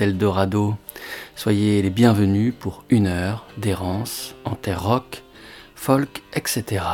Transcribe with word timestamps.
Eldorado. 0.00 0.76
Soyez 1.34 1.82
les 1.82 1.90
bienvenus 1.90 2.54
pour 2.58 2.84
une 2.90 3.06
heure 3.06 3.46
d'errance 3.56 4.34
en 4.44 4.54
terre 4.54 4.82
rock, 4.82 5.22
folk, 5.74 6.22
etc. 6.34 6.84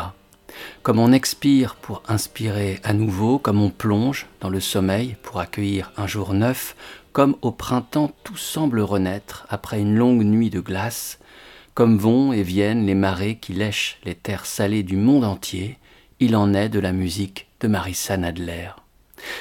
Comme 0.82 0.98
on 0.98 1.12
expire 1.12 1.74
pour 1.76 2.02
inspirer 2.08 2.80
à 2.84 2.92
nouveau, 2.92 3.38
comme 3.38 3.62
on 3.62 3.70
plonge 3.70 4.26
dans 4.40 4.50
le 4.50 4.60
sommeil 4.60 5.16
pour 5.22 5.40
accueillir 5.40 5.92
un 5.96 6.06
jour 6.06 6.34
neuf, 6.34 6.76
comme 7.12 7.36
au 7.42 7.52
printemps 7.52 8.12
tout 8.24 8.36
semble 8.36 8.80
renaître 8.80 9.46
après 9.48 9.80
une 9.80 9.96
longue 9.96 10.24
nuit 10.24 10.50
de 10.50 10.60
glace, 10.60 11.18
comme 11.74 11.98
vont 11.98 12.32
et 12.32 12.42
viennent 12.42 12.86
les 12.86 12.94
marées 12.94 13.36
qui 13.36 13.52
lèchent 13.52 13.98
les 14.04 14.14
terres 14.14 14.46
salées 14.46 14.82
du 14.82 14.96
monde 14.96 15.24
entier, 15.24 15.78
il 16.20 16.36
en 16.36 16.54
est 16.54 16.68
de 16.68 16.80
la 16.80 16.92
musique 16.92 17.48
de 17.60 17.68
Marissa 17.68 18.16
Nadler. 18.16 18.70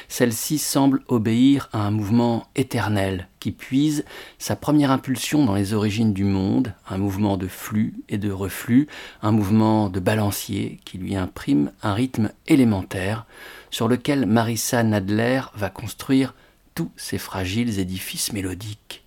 Celle-ci 0.08 0.58
semble 0.58 1.02
obéir 1.08 1.70
à 1.74 1.80
un 1.80 1.92
mouvement 1.92 2.48
éternel 2.56 3.28
qui 3.40 3.52
puise 3.52 4.06
sa 4.38 4.56
première 4.56 4.92
impulsion 4.92 5.46
dans 5.46 5.56
les 5.56 5.74
origines 5.74 6.14
du 6.14 6.24
monde, 6.24 6.74
un 6.90 6.98
mouvement 6.98 7.38
de 7.38 7.48
flux 7.48 7.94
et 8.10 8.18
de 8.18 8.32
reflux, 8.32 8.88
un 9.22 9.32
mouvement 9.32 9.90
de 9.90 10.00
balancier 10.00 10.80
qui 10.86 10.98
lui 10.98 11.16
imprime 11.16 11.72
un 11.82 11.94
rythme 11.94 12.32
élémentaire 12.48 13.26
sur 13.70 13.88
lequel 13.88 14.26
Marissa 14.26 14.84
Nadler 14.84 15.42
va 15.56 15.70
construire 15.70 16.34
tous 16.76 16.92
ses 16.96 17.18
fragiles 17.18 17.80
édifices 17.80 18.34
mélodiques. 18.34 19.04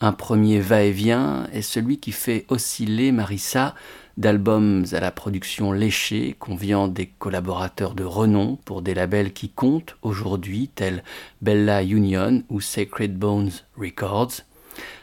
Un 0.00 0.12
premier 0.12 0.60
va-et-vient 0.60 1.48
est 1.52 1.62
celui 1.62 1.98
qui 1.98 2.12
fait 2.12 2.46
osciller 2.48 3.12
Marissa 3.12 3.74
d'albums 4.18 4.84
à 4.92 5.00
la 5.00 5.12
production 5.12 5.70
léchée 5.70 6.36
conviant 6.38 6.88
des 6.88 7.06
collaborateurs 7.06 7.94
de 7.94 8.02
renom 8.02 8.56
pour 8.64 8.82
des 8.82 8.92
labels 8.92 9.32
qui 9.32 9.48
comptent 9.48 9.96
aujourd'hui 10.02 10.68
tels 10.74 11.04
Bella 11.40 11.84
Union 11.84 12.42
ou 12.50 12.60
Sacred 12.60 13.16
Bones 13.16 13.52
Records, 13.76 14.40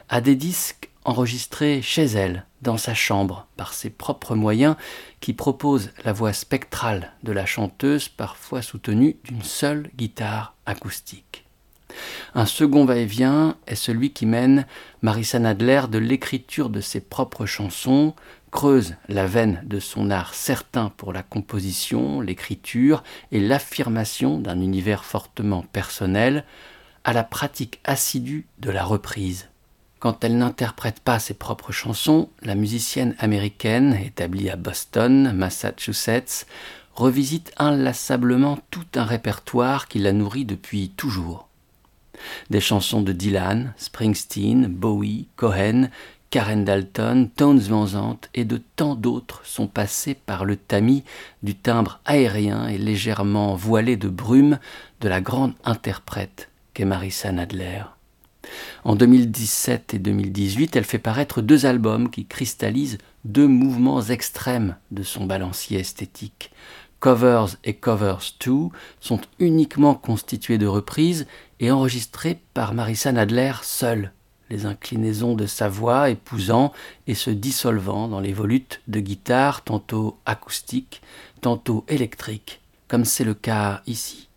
à 0.10 0.20
des 0.20 0.36
disques 0.36 0.90
enregistrés 1.06 1.82
chez 1.82 2.04
elle, 2.04 2.46
dans 2.62 2.78
sa 2.78 2.94
chambre, 2.94 3.48
par 3.56 3.74
ses 3.74 3.90
propres 3.90 4.36
moyens, 4.36 4.76
qui 5.22 5.34
proposent 5.34 5.92
la 6.04 6.12
voix 6.12 6.34
spectrale 6.34 7.14
de 7.24 7.32
la 7.32 7.46
chanteuse, 7.46 8.10
parfois 8.10 8.62
soutenue 8.62 9.16
d'une 9.24 9.44
seule 9.44 9.90
guitare 9.96 10.56
acoustique. 10.66 11.46
Un 12.38 12.46
second 12.46 12.84
va-et-vient 12.84 13.56
est 13.66 13.76
celui 13.76 14.12
qui 14.12 14.26
mène 14.26 14.66
Marissa 15.02 15.40
Nadler 15.40 15.84
de 15.90 15.98
l'écriture 15.98 16.70
de 16.70 16.82
ses 16.82 17.00
propres 17.00 17.46
chansons 17.46 18.14
creuse 18.52 18.96
la 19.08 19.26
veine 19.26 19.62
de 19.64 19.80
son 19.80 20.12
art 20.12 20.34
certain 20.34 20.92
pour 20.98 21.14
la 21.14 21.24
composition, 21.24 22.20
l'écriture 22.20 23.04
et 23.32 23.40
l'affirmation 23.40 24.38
d'un 24.38 24.60
univers 24.60 25.06
fortement 25.06 25.62
personnel, 25.62 26.44
à 27.06 27.14
la 27.14 27.24
pratique 27.24 27.80
assidue 27.86 28.46
de 28.60 28.70
la 28.70 28.84
reprise. 28.84 29.48
Quand 30.00 30.26
elle 30.26 30.38
n'interprète 30.38 31.00
pas 31.00 31.20
ses 31.20 31.36
propres 31.36 31.72
chansons, 31.72 32.28
la 32.42 32.56
musicienne 32.56 33.16
américaine, 33.20 33.94
établie 33.94 34.50
à 34.50 34.58
Boston, 34.58 35.32
Massachusetts, 35.34 36.48
revisite 36.96 37.54
inlassablement 37.58 38.60
tout 38.72 38.88
un 38.96 39.06
répertoire 39.06 39.88
qui 39.88 40.00
la 40.00 40.12
nourrit 40.12 40.46
depuis 40.46 40.90
toujours. 40.90 41.48
Des 42.50 42.60
chansons 42.60 43.02
de 43.02 43.12
Dylan, 43.12 43.74
Springsteen, 43.78 44.68
Bowie, 44.68 45.28
Cohen, 45.36 45.90
Karen 46.30 46.66
Dalton, 46.66 47.30
Tones 47.36 47.60
Van 47.60 47.88
Zandt 47.88 48.30
et 48.34 48.44
de 48.44 48.62
tant 48.76 48.96
d'autres 48.96 49.42
sont 49.46 49.68
passés 49.68 50.16
par 50.16 50.44
le 50.44 50.58
tamis 50.58 51.04
du 51.44 51.56
timbre 51.56 52.02
aérien 52.06 52.68
et 52.68 52.78
légèrement 52.78 53.56
voilé 53.56 53.96
de 53.96 54.10
brume 54.10 54.60
de 55.00 55.08
la 55.08 55.22
grande 55.22 55.54
interprète 55.64 56.50
qu'est 56.74 56.84
Marissa 56.84 57.32
Nadler. 57.32 57.84
En 58.84 58.96
2017 58.96 59.94
et 59.94 60.00
2018, 60.00 60.76
elle 60.76 60.84
fait 60.84 61.00
paraître 61.00 61.42
deux 61.42 61.66
albums 61.66 62.10
qui 62.10 62.26
cristallisent 62.26 62.98
deux 63.24 63.48
mouvements 63.48 64.02
extrêmes 64.02 64.76
de 64.92 65.04
son 65.04 65.26
balancier 65.26 65.80
esthétique. 65.80 66.52
Covers 67.00 67.58
et 67.64 67.76
Covers 67.76 68.34
2 68.46 68.70
sont 69.00 69.22
uniquement 69.40 69.96
constitués 69.96 70.58
de 70.58 70.68
reprises 70.68 71.28
et 71.60 71.72
enregistrés 71.72 72.40
par 72.54 72.74
Marissa 72.74 73.12
Nadler 73.12 73.54
seule 73.64 74.12
les 74.50 74.66
inclinaisons 74.66 75.36
de 75.36 75.46
sa 75.46 75.70
voix 75.70 76.10
épousant 76.10 76.72
et 77.08 77.16
se 77.16 77.30
dissolvant 77.30 78.08
dans 78.08 78.20
les 78.20 78.34
volutes 78.34 78.82
de 78.88 79.00
guitare 79.00 79.64
tantôt 79.64 80.18
acoustiques, 80.26 81.02
tantôt 81.42 81.84
électriques, 81.88 82.62
comme 82.88 83.06
c'est 83.06 83.24
le 83.24 83.34
cas 83.34 83.82
ici. 83.88 84.30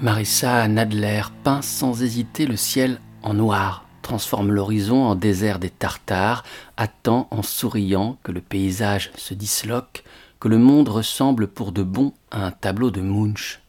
Marissa 0.00 0.66
Nadler 0.66 1.22
peint 1.44 1.62
sans 1.62 2.02
hésiter 2.02 2.46
le 2.46 2.56
ciel 2.56 2.98
en 3.22 3.32
noir, 3.32 3.86
transforme 4.02 4.50
l'horizon 4.50 5.04
en 5.04 5.14
désert 5.14 5.58
des 5.58 5.70
Tartares, 5.70 6.42
attend 6.76 7.28
en 7.30 7.42
souriant 7.42 8.18
que 8.24 8.32
le 8.32 8.40
paysage 8.40 9.12
se 9.16 9.34
disloque, 9.34 10.02
que 10.40 10.48
le 10.48 10.58
monde 10.58 10.88
ressemble 10.88 11.46
pour 11.46 11.70
de 11.70 11.82
bon 11.84 12.12
à 12.32 12.44
un 12.44 12.50
tableau 12.50 12.90
de 12.90 13.00
Munch. 13.00 13.60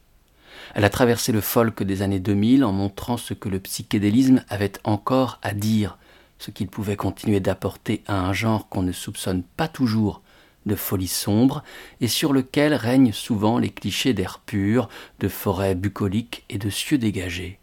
Elle 0.74 0.84
a 0.84 0.90
traversé 0.90 1.30
le 1.32 1.40
folk 1.40 1.82
des 1.84 2.02
années 2.02 2.20
2000 2.20 2.64
en 2.64 2.72
montrant 2.72 3.16
ce 3.16 3.32
que 3.32 3.48
le 3.48 3.60
psychédélisme 3.60 4.44
avait 4.48 4.72
encore 4.84 5.38
à 5.42 5.54
dire, 5.54 5.96
ce 6.38 6.50
qu'il 6.50 6.66
pouvait 6.66 6.96
continuer 6.96 7.40
d'apporter 7.40 8.02
à 8.08 8.20
un 8.20 8.32
genre 8.32 8.68
qu'on 8.68 8.82
ne 8.82 8.92
soupçonne 8.92 9.44
pas 9.56 9.68
toujours 9.68 10.20
de 10.66 10.74
folie 10.74 11.08
sombre 11.08 11.62
et 12.00 12.08
sur 12.08 12.32
lequel 12.32 12.74
règnent 12.74 13.12
souvent 13.12 13.58
les 13.58 13.70
clichés 13.70 14.12
d'air 14.12 14.40
pur, 14.44 14.88
de 15.20 15.28
forêts 15.28 15.74
bucoliques 15.74 16.44
et 16.50 16.58
de 16.58 16.70
cieux 16.70 16.98
dégagés. 16.98 17.58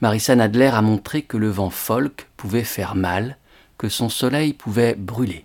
Marissa 0.00 0.34
Nadler 0.34 0.70
a 0.74 0.82
montré 0.82 1.22
que 1.22 1.36
le 1.36 1.48
vent 1.48 1.70
folk 1.70 2.28
pouvait 2.36 2.64
faire 2.64 2.94
mal, 2.94 3.38
que 3.78 3.88
son 3.88 4.08
soleil 4.08 4.52
pouvait 4.52 4.94
brûler. 4.94 5.44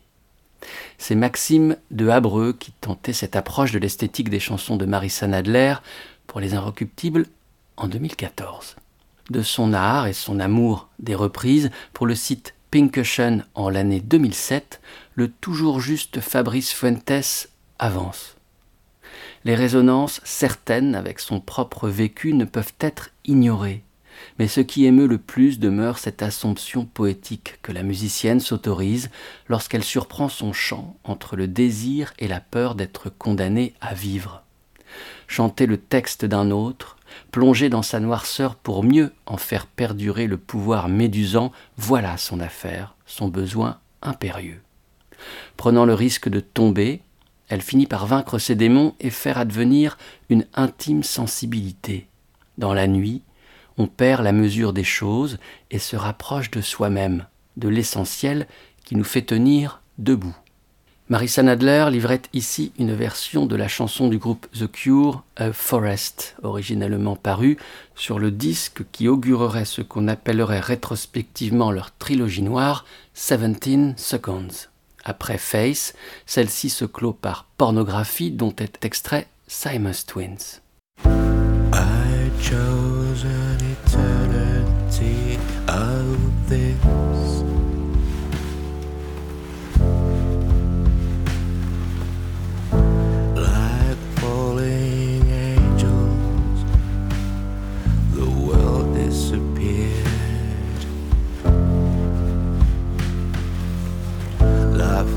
C'est 0.98 1.16
Maxime 1.16 1.78
de 1.92 2.10
Habreux 2.10 2.54
qui 2.54 2.72
tentait 2.72 3.14
cette 3.14 3.36
approche 3.36 3.72
de 3.72 3.80
l'esthétique 3.80 4.30
des 4.30 4.40
chansons 4.40 4.76
de 4.76 4.86
Marissa 4.86 5.28
Nadler 5.28 5.76
pour 6.28 6.40
les 6.40 6.54
Inrecuptibles 6.54 7.28
en 7.78 7.88
2014. 7.88 8.76
De 9.30 9.42
son 9.42 9.74
art 9.74 10.08
et 10.08 10.14
son 10.14 10.40
amour 10.40 10.90
des 11.00 11.16
reprises 11.16 11.70
pour 11.94 12.08
le 12.08 12.16
site 12.16 12.54
Ocean 12.98 13.40
en 13.56 13.70
l'année 13.70 14.00
2007, 14.00 14.82
le 15.20 15.28
toujours 15.28 15.82
juste 15.82 16.22
Fabrice 16.22 16.72
Fuentes 16.72 17.50
avance. 17.78 18.38
Les 19.44 19.54
résonances 19.54 20.22
certaines 20.24 20.96
avec 20.96 21.20
son 21.20 21.42
propre 21.42 21.90
vécu 21.90 22.32
ne 22.32 22.46
peuvent 22.46 22.72
être 22.80 23.10
ignorées, 23.26 23.84
mais 24.38 24.48
ce 24.48 24.62
qui 24.62 24.86
émeut 24.86 25.08
le 25.08 25.18
plus 25.18 25.60
demeure 25.60 25.98
cette 25.98 26.24
assomption 26.24 26.86
poétique 26.86 27.60
que 27.62 27.74
la 27.74 27.84
musicienne 27.84 28.40
s'autorise 28.40 29.10
lorsqu'elle 29.50 29.84
surprend 29.84 30.30
son 30.30 30.54
chant 30.54 30.96
entre 31.04 31.36
le 31.36 31.50
désir 31.50 32.14
et 32.18 32.30
la 32.30 32.40
peur 32.40 32.76
d'être 32.76 33.10
condamnée 33.10 33.74
à 33.82 33.94
vivre. 33.94 34.44
Chanter 35.28 35.66
le 35.66 35.76
texte 35.76 36.24
d'un 36.24 36.50
autre, 36.50 36.96
plonger 37.32 37.68
dans 37.68 37.82
sa 37.82 38.00
noirceur 38.00 38.56
pour 38.56 38.86
mieux 38.86 39.12
en 39.26 39.36
faire 39.36 39.66
perdurer 39.66 40.28
le 40.28 40.38
pouvoir 40.38 40.88
médusant, 40.88 41.52
voilà 41.76 42.16
son 42.16 42.40
affaire, 42.40 42.96
son 43.06 43.28
besoin 43.28 43.80
impérieux. 44.02 44.62
Prenant 45.58 45.86
le 45.86 45.94
risque 45.94 46.30
de 46.30 46.40
tomber, 46.40 47.02
elle 47.48 47.62
finit 47.62 47.88
par 47.88 48.06
vaincre 48.06 48.38
ses 48.38 48.56
démons 48.56 48.94
et 49.00 49.10
faire 49.10 49.38
advenir 49.38 49.98
une 50.30 50.46
intime 50.54 51.04
sensibilité. 51.04 52.08
Dans 52.58 52.74
la 52.74 52.88
nuit, 52.88 53.22
on 53.78 53.88
perd 53.88 54.24
la 54.24 54.34
mesure 54.34 54.74
des 54.74 54.84
choses 54.84 55.40
et 55.72 55.80
se 55.80 55.96
rapproche 55.96 56.52
de 56.52 56.62
soi-même, 56.62 57.26
de 57.58 57.70
l'essentiel 57.70 58.48
qui 58.84 58.96
nous 58.96 59.04
fait 59.04 59.22
tenir 59.22 59.82
debout. 59.98 60.36
Marissa 61.10 61.42
Nadler 61.42 61.88
livrait 61.90 62.22
ici 62.34 62.72
une 62.78 62.94
version 62.94 63.48
de 63.48 63.56
la 63.56 63.68
chanson 63.68 64.10
du 64.10 64.20
groupe 64.20 64.46
The 64.52 64.72
Cure, 64.72 65.24
A 65.38 65.52
Forest, 65.52 66.36
originellement 66.44 67.16
parue 67.16 67.58
sur 67.96 68.20
le 68.20 68.30
disque 68.30 68.84
qui 68.92 69.08
augurerait 69.08 69.66
ce 69.66 69.82
qu'on 69.82 70.08
appellerait 70.08 70.60
rétrospectivement 70.60 71.72
leur 71.72 71.96
trilogie 71.98 72.44
noire, 72.44 72.86
Seventeen 73.16 73.96
Seconds. 73.98 74.68
Après 75.10 75.40
Face, 75.40 75.96
celle-ci 76.28 76.70
se 76.70 76.86
clôt 76.86 77.14
par 77.14 77.48
Pornographie 77.58 78.30
dont 78.30 78.54
est 78.60 78.86
extrait 78.86 79.28
Simon's 79.48 80.06
Twins. 80.06 80.62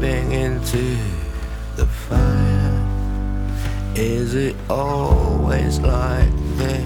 Laughing 0.03 0.33
into 0.33 0.97
the 1.77 1.87
fire. 1.87 2.87
Is 3.95 4.35
it 4.35 4.57
always 4.69 5.79
like 5.79 6.33
this? 6.57 6.85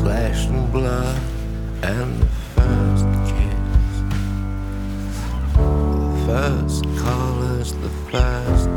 Flesh 0.00 0.46
and 0.46 0.70
blood 0.70 1.20
and 1.82 2.22
the 2.22 2.26
first 2.54 3.06
kiss. 3.26 3.94
The 5.54 6.24
first 6.26 6.84
colors, 6.98 7.72
the 7.72 7.90
first 8.10 8.68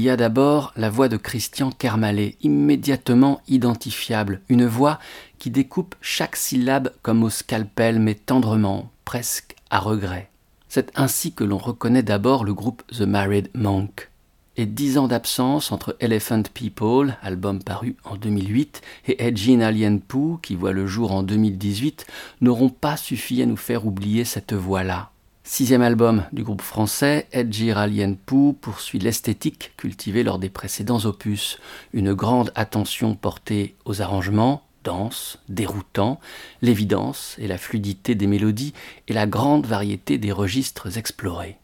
Il 0.00 0.04
y 0.04 0.08
a 0.08 0.16
d'abord 0.16 0.72
la 0.76 0.88
voix 0.88 1.10
de 1.10 1.18
Christian 1.18 1.70
Kermalé, 1.70 2.38
immédiatement 2.40 3.42
identifiable, 3.48 4.40
une 4.48 4.64
voix 4.64 4.98
qui 5.38 5.50
découpe 5.50 5.94
chaque 6.00 6.36
syllabe 6.36 6.90
comme 7.02 7.22
au 7.22 7.28
scalpel, 7.28 7.98
mais 7.98 8.14
tendrement, 8.14 8.90
presque 9.04 9.56
à 9.68 9.78
regret. 9.78 10.30
C'est 10.70 10.90
ainsi 10.96 11.34
que 11.34 11.44
l'on 11.44 11.58
reconnaît 11.58 12.02
d'abord 12.02 12.44
le 12.44 12.54
groupe 12.54 12.82
The 12.90 13.02
Married 13.02 13.50
Monk. 13.52 14.08
Et 14.56 14.64
dix 14.64 14.96
ans 14.96 15.06
d'absence 15.06 15.70
entre 15.70 15.94
Elephant 16.00 16.44
People, 16.54 17.14
album 17.20 17.62
paru 17.62 17.94
en 18.04 18.16
2008, 18.16 18.80
et 19.06 19.26
Edgin 19.26 19.60
Alien 19.60 20.00
Poo, 20.00 20.38
qui 20.40 20.56
voit 20.56 20.72
le 20.72 20.86
jour 20.86 21.12
en 21.12 21.22
2018, 21.22 22.06
n'auront 22.40 22.70
pas 22.70 22.96
suffi 22.96 23.42
à 23.42 23.46
nous 23.46 23.58
faire 23.58 23.86
oublier 23.86 24.24
cette 24.24 24.54
voix-là. 24.54 25.10
Sixième 25.52 25.82
album 25.82 26.22
du 26.32 26.44
groupe 26.44 26.62
français, 26.62 27.26
Edgir 27.32 27.76
Alien 27.76 28.16
Poo 28.16 28.52
poursuit 28.52 29.00
l'esthétique 29.00 29.72
cultivée 29.76 30.22
lors 30.22 30.38
des 30.38 30.48
précédents 30.48 31.04
opus, 31.06 31.58
une 31.92 32.14
grande 32.14 32.52
attention 32.54 33.16
portée 33.16 33.74
aux 33.84 34.00
arrangements, 34.00 34.62
denses, 34.84 35.40
déroutants, 35.48 36.20
l'évidence 36.62 37.34
et 37.36 37.48
la 37.48 37.58
fluidité 37.58 38.14
des 38.14 38.28
mélodies 38.28 38.74
et 39.08 39.12
la 39.12 39.26
grande 39.26 39.66
variété 39.66 40.18
des 40.18 40.30
registres 40.30 40.96
explorés. 40.96 41.58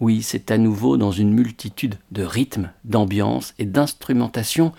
Oui, 0.00 0.22
c'est 0.22 0.50
à 0.50 0.56
nouveau 0.56 0.96
dans 0.96 1.12
une 1.12 1.34
multitude 1.34 1.96
de 2.12 2.22
rythmes, 2.22 2.70
d'ambiances 2.84 3.52
et 3.58 3.66
d'instrumentation 3.66 4.72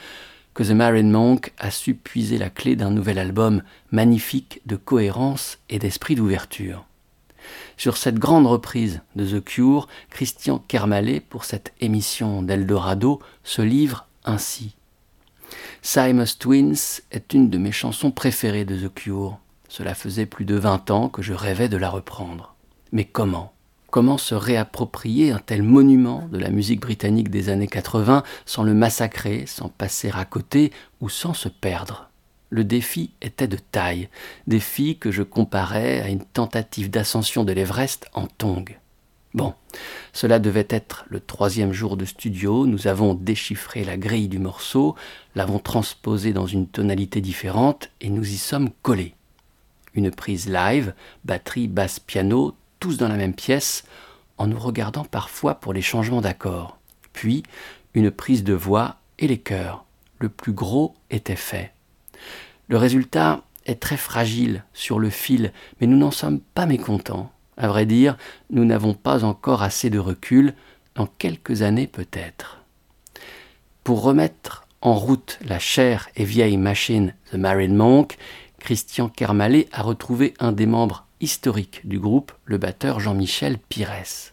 que 0.55 0.63
The 0.63 0.71
Marine 0.71 1.11
Monk 1.11 1.53
a 1.59 1.69
su 1.69 1.93
puiser 1.93 2.39
la 2.39 2.49
clé 2.49 2.75
d'un 2.75 2.89
nouvel 2.89 3.19
album 3.19 3.61
magnifique 3.91 4.61
de 4.65 4.77
cohérence 4.77 5.59
et 5.69 5.77
d'esprit 5.77 6.15
d'ouverture. 6.15 6.87
Sur 7.77 7.97
cette 7.97 8.19
grande 8.19 8.47
reprise 8.47 9.01
de 9.15 9.25
The 9.25 9.43
Cure, 9.43 9.87
Christian 10.09 10.59
Kermalé, 10.67 11.19
pour 11.19 11.45
cette 11.45 11.73
émission 11.81 12.41
d'Eldorado, 12.41 13.19
se 13.43 13.61
livre 13.61 14.07
ainsi. 14.25 14.75
Simus 15.81 16.37
Twins 16.39 17.01
est 17.11 17.33
une 17.33 17.49
de 17.49 17.57
mes 17.57 17.71
chansons 17.71 18.11
préférées 18.11 18.65
de 18.65 18.77
The 18.77 18.93
Cure. 18.93 19.37
Cela 19.67 19.95
faisait 19.95 20.25
plus 20.25 20.45
de 20.45 20.55
vingt 20.55 20.91
ans 20.91 21.09
que 21.09 21.21
je 21.21 21.33
rêvais 21.33 21.69
de 21.69 21.77
la 21.77 21.89
reprendre. 21.89 22.55
Mais 22.91 23.05
comment? 23.05 23.53
Comment 23.89 24.17
se 24.17 24.35
réapproprier 24.35 25.31
un 25.31 25.39
tel 25.39 25.63
monument 25.63 26.27
de 26.31 26.37
la 26.37 26.49
musique 26.49 26.81
britannique 26.81 27.29
des 27.29 27.49
années 27.49 27.67
80 27.67 28.23
sans 28.45 28.63
le 28.63 28.73
massacrer, 28.73 29.45
sans 29.47 29.69
passer 29.69 30.11
à 30.13 30.23
côté 30.23 30.71
ou 31.01 31.09
sans 31.09 31.33
se 31.33 31.49
perdre? 31.49 32.10
Le 32.51 32.63
défi 32.63 33.11
était 33.21 33.47
de 33.47 33.57
taille, 33.57 34.09
défi 34.45 34.97
que 34.97 35.09
je 35.09 35.23
comparais 35.23 36.01
à 36.01 36.09
une 36.09 36.23
tentative 36.23 36.91
d'ascension 36.91 37.43
de 37.43 37.53
l'Everest 37.53 38.07
en 38.13 38.27
tongue. 38.27 38.77
Bon, 39.33 39.53
cela 40.11 40.39
devait 40.39 40.67
être 40.69 41.05
le 41.07 41.21
troisième 41.21 41.71
jour 41.71 41.95
de 41.95 42.03
studio, 42.03 42.67
nous 42.67 42.87
avons 42.87 43.13
déchiffré 43.13 43.85
la 43.85 43.95
grille 43.95 44.27
du 44.27 44.39
morceau, 44.39 44.95
l'avons 45.35 45.59
transposé 45.59 46.33
dans 46.33 46.45
une 46.45 46.67
tonalité 46.67 47.21
différente 47.21 47.89
et 48.01 48.09
nous 48.09 48.29
y 48.29 48.37
sommes 48.37 48.69
collés. 48.81 49.15
Une 49.93 50.11
prise 50.11 50.49
live, 50.49 50.93
batterie, 51.23 51.69
basse, 51.69 52.01
piano, 52.01 52.53
tous 52.81 52.97
dans 52.97 53.07
la 53.07 53.15
même 53.15 53.33
pièce, 53.33 53.85
en 54.37 54.47
nous 54.47 54.59
regardant 54.59 55.05
parfois 55.05 55.55
pour 55.55 55.71
les 55.71 55.81
changements 55.81 56.21
d'accords. 56.21 56.77
Puis 57.13 57.43
une 57.93 58.11
prise 58.11 58.43
de 58.43 58.53
voix 58.53 58.97
et 59.19 59.27
les 59.27 59.37
chœurs. 59.37 59.85
Le 60.19 60.27
plus 60.27 60.53
gros 60.53 60.95
était 61.09 61.35
fait. 61.37 61.71
Le 62.71 62.77
résultat 62.77 63.43
est 63.65 63.81
très 63.81 63.97
fragile 63.97 64.63
sur 64.71 64.97
le 64.97 65.09
fil, 65.09 65.51
mais 65.81 65.87
nous 65.87 65.97
n'en 65.97 66.09
sommes 66.09 66.39
pas 66.39 66.65
mécontents. 66.65 67.29
À 67.57 67.67
vrai 67.67 67.85
dire, 67.85 68.15
nous 68.49 68.63
n'avons 68.63 68.93
pas 68.93 69.25
encore 69.25 69.61
assez 69.61 69.89
de 69.89 69.99
recul, 69.99 70.53
dans 70.95 71.05
quelques 71.05 71.63
années 71.63 71.87
peut-être. 71.87 72.61
Pour 73.83 74.03
remettre 74.03 74.67
en 74.79 74.93
route 74.93 75.37
la 75.43 75.59
chère 75.59 76.07
et 76.15 76.23
vieille 76.23 76.55
machine 76.55 77.13
The 77.33 77.35
Marine 77.35 77.75
Monk, 77.75 78.17
Christian 78.59 79.09
Kermalé 79.09 79.67
a 79.73 79.81
retrouvé 79.81 80.33
un 80.39 80.53
des 80.53 80.65
membres 80.65 81.05
historiques 81.19 81.81
du 81.83 81.99
groupe, 81.99 82.31
le 82.45 82.57
batteur 82.57 83.01
Jean-Michel 83.01 83.57
Pires. 83.57 84.31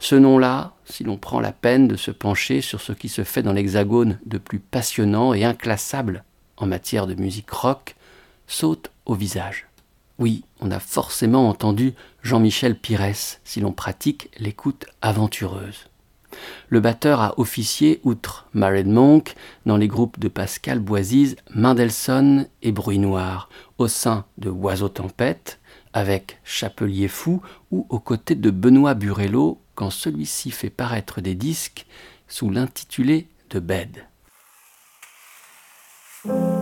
Ce 0.00 0.14
nom-là, 0.16 0.74
si 0.84 1.02
l'on 1.02 1.16
prend 1.16 1.40
la 1.40 1.52
peine 1.52 1.88
de 1.88 1.96
se 1.96 2.10
pencher 2.10 2.60
sur 2.60 2.82
ce 2.82 2.92
qui 2.92 3.08
se 3.08 3.24
fait 3.24 3.42
dans 3.42 3.54
l'Hexagone 3.54 4.18
de 4.26 4.36
plus 4.36 4.58
passionnant 4.58 5.32
et 5.32 5.46
inclassable 5.46 6.24
en 6.58 6.66
matière 6.66 7.06
de 7.06 7.14
musique 7.14 7.50
rock 7.50 7.96
saute 8.46 8.90
au 9.06 9.14
visage. 9.14 9.66
Oui, 10.18 10.44
on 10.60 10.70
a 10.70 10.80
forcément 10.80 11.48
entendu 11.48 11.94
Jean-Michel 12.22 12.76
Pires 12.76 13.38
si 13.44 13.60
l'on 13.60 13.72
pratique 13.72 14.30
l'écoute 14.38 14.86
aventureuse. 15.00 15.86
Le 16.68 16.80
batteur 16.80 17.20
a 17.20 17.38
officié, 17.38 18.00
outre 18.02 18.46
Married 18.52 18.86
Monk, 18.86 19.34
dans 19.64 19.76
les 19.76 19.88
groupes 19.88 20.18
de 20.18 20.28
Pascal 20.28 20.78
Boisise, 20.78 21.36
Mendelssohn 21.54 22.46
et 22.62 22.72
Bruit 22.72 23.00
au 23.78 23.88
sein 23.88 24.24
de 24.36 24.50
Oiseau 24.50 24.88
Tempête, 24.88 25.58
avec 25.92 26.38
Chapelier 26.44 27.08
Fou 27.08 27.40
ou 27.70 27.86
aux 27.88 28.00
côtés 28.00 28.34
de 28.34 28.50
Benoît 28.50 28.94
Burello 28.94 29.60
quand 29.74 29.90
celui-ci 29.90 30.50
fait 30.50 30.70
paraître 30.70 31.20
des 31.20 31.34
disques 31.34 31.86
sous 32.26 32.50
l'intitulé 32.50 33.28
de 33.50 33.60
Bed. 33.60 34.07
Thank 36.28 36.40
you. 36.40 36.57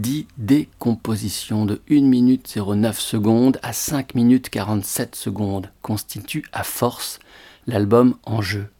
Dix 0.00 0.26
décompositions 0.38 1.66
de 1.66 1.82
1 1.90 2.00
minute 2.04 2.56
09 2.56 2.98
secondes 2.98 3.60
à 3.62 3.74
5 3.74 4.14
minutes 4.14 4.48
47 4.48 5.14
secondes 5.14 5.70
constituent 5.82 6.46
à 6.54 6.64
force 6.64 7.18
l'album 7.66 8.16
en 8.22 8.40
jeu. 8.40 8.70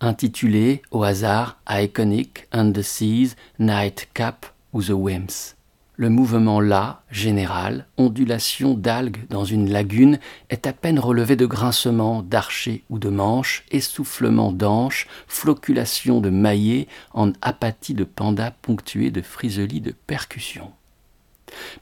Intitulé 0.00 0.80
au 0.90 1.02
hasard 1.02 1.60
Iconic 1.68 2.48
the 2.72 2.80
Seas, 2.80 3.36
Nightcap 3.58 4.46
ou 4.72 4.82
The 4.82 4.92
Whims. 4.94 5.55
Le 5.98 6.10
mouvement 6.10 6.60
là, 6.60 7.00
général, 7.10 7.86
ondulation 7.96 8.74
d'algues 8.74 9.26
dans 9.30 9.46
une 9.46 9.70
lagune, 9.70 10.18
est 10.50 10.66
à 10.66 10.74
peine 10.74 10.98
relevé 10.98 11.36
de 11.36 11.46
grincements 11.46 12.22
d'archers 12.22 12.84
ou 12.90 12.98
de 12.98 13.08
manches, 13.08 13.64
essoufflement 13.70 14.52
d'anches, 14.52 15.06
floculation 15.26 16.20
de 16.20 16.28
maillets 16.28 16.86
en 17.14 17.32
apathie 17.40 17.94
de 17.94 18.04
pandas 18.04 18.50
ponctuée 18.50 19.10
de 19.10 19.22
friselies 19.22 19.80
de 19.80 19.94
percussions. 20.06 20.70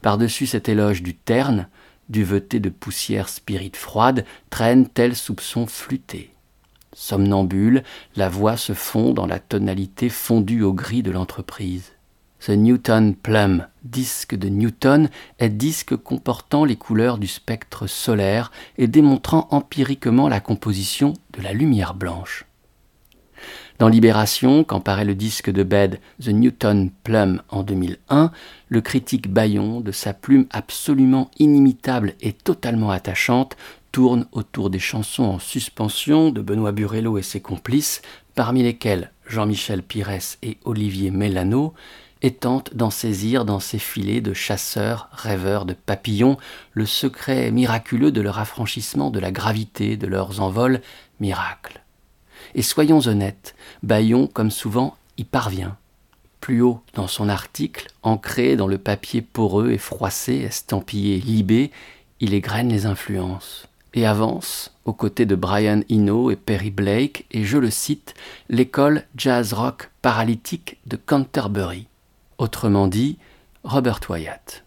Par-dessus 0.01 0.47
cet 0.47 0.69
éloge 0.69 1.03
du 1.03 1.13
terne, 1.13 1.67
duveté 2.07 2.61
de 2.61 2.69
poussière 2.69 3.27
spirite 3.27 3.75
froide, 3.75 4.23
traîne 4.49 4.87
tel 4.87 5.17
soupçon 5.17 5.67
flûté. 5.67 6.33
Somnambule, 6.93 7.83
la 8.15 8.29
voix 8.29 8.55
se 8.55 8.71
fond 8.71 9.11
dans 9.11 9.25
la 9.25 9.39
tonalité 9.39 10.07
fondue 10.07 10.61
au 10.61 10.71
gris 10.71 11.03
de 11.03 11.11
l'entreprise. 11.11 11.94
The 12.39 12.49
Newton 12.51 13.15
Plum, 13.15 13.67
disque 13.83 14.35
de 14.35 14.49
Newton, 14.49 15.09
est 15.39 15.49
disque 15.49 15.95
comportant 15.95 16.63
les 16.65 16.75
couleurs 16.75 17.17
du 17.17 17.27
spectre 17.27 17.87
solaire 17.87 18.51
et 18.77 18.87
démontrant 18.87 19.47
empiriquement 19.51 20.27
la 20.27 20.39
composition 20.39 21.13
de 21.33 21.41
la 21.41 21.53
lumière 21.53 21.93
blanche. 21.93 22.45
Dans 23.77 23.89
Libération, 23.89 24.63
quand 24.63 24.79
paraît 24.79 25.05
le 25.05 25.15
disque 25.15 25.49
de 25.51 25.63
Bed 25.63 25.99
The 26.21 26.29
Newton 26.29 26.91
Plum 27.03 27.41
en 27.49 27.63
2001, 27.63 28.31
le 28.69 28.81
critique 28.81 29.29
Bayon, 29.29 29.81
de 29.81 29.91
sa 29.91 30.13
plume 30.13 30.45
absolument 30.51 31.29
inimitable 31.39 32.13
et 32.21 32.31
totalement 32.31 32.91
attachante, 32.91 33.57
tourne 33.91 34.27
autour 34.31 34.69
des 34.69 34.79
chansons 34.79 35.23
en 35.23 35.39
suspension 35.39 36.29
de 36.29 36.41
Benoît 36.41 36.71
Burello 36.71 37.17
et 37.17 37.23
ses 37.23 37.41
complices, 37.41 38.01
parmi 38.33 38.63
lesquels 38.63 39.11
Jean-Michel 39.27 39.83
Pires 39.83 40.37
et 40.41 40.57
Olivier 40.63 41.11
Mélano, 41.11 41.73
et 42.25 42.33
tente 42.33 42.75
d'en 42.75 42.89
saisir 42.89 43.45
dans 43.45 43.59
ces 43.59 43.77
filets 43.77 44.19
de 44.19 44.33
chasseurs, 44.33 45.09
rêveurs 45.11 45.63
de 45.63 45.73
papillons, 45.75 46.37
le 46.73 46.87
secret 46.87 47.51
miraculeux 47.51 48.11
de 48.11 48.19
leur 48.19 48.39
affranchissement 48.39 49.11
de 49.11 49.19
la 49.19 49.31
gravité 49.31 49.95
de 49.95 50.07
leurs 50.07 50.41
envols 50.41 50.81
miracles. 51.19 51.83
Et 52.55 52.63
soyons 52.63 53.05
honnêtes, 53.05 53.53
Bayon, 53.83 54.25
comme 54.25 54.49
souvent, 54.49 54.97
y 55.19 55.23
parvient. 55.23 55.77
Plus 56.41 56.63
haut 56.63 56.81
dans 56.95 57.07
son 57.07 57.29
article, 57.29 57.89
ancré 58.01 58.55
dans 58.55 58.67
le 58.67 58.79
papier 58.79 59.21
poreux 59.21 59.69
et 59.69 59.77
froissé, 59.77 60.37
estampillé 60.37 61.19
Libé, 61.19 61.69
il 62.21 62.33
égrène 62.33 62.69
les 62.69 62.87
influences 62.87 63.67
et 63.93 64.07
avance 64.07 64.73
aux 64.85 64.93
côtés 64.93 65.27
de 65.27 65.35
Brian 65.35 65.81
Eno 65.91 66.31
et 66.31 66.35
Perry 66.35 66.71
Blake 66.71 67.27
et 67.29 67.43
je 67.43 67.59
le 67.59 67.69
cite 67.69 68.15
l'école 68.49 69.03
jazz 69.15 69.53
rock 69.53 69.91
paralytique 70.01 70.77
de 70.87 70.95
Canterbury 70.95 71.87
autrement 72.37 72.87
dit 72.87 73.17
Robert 73.63 73.99
Wyatt. 74.09 74.64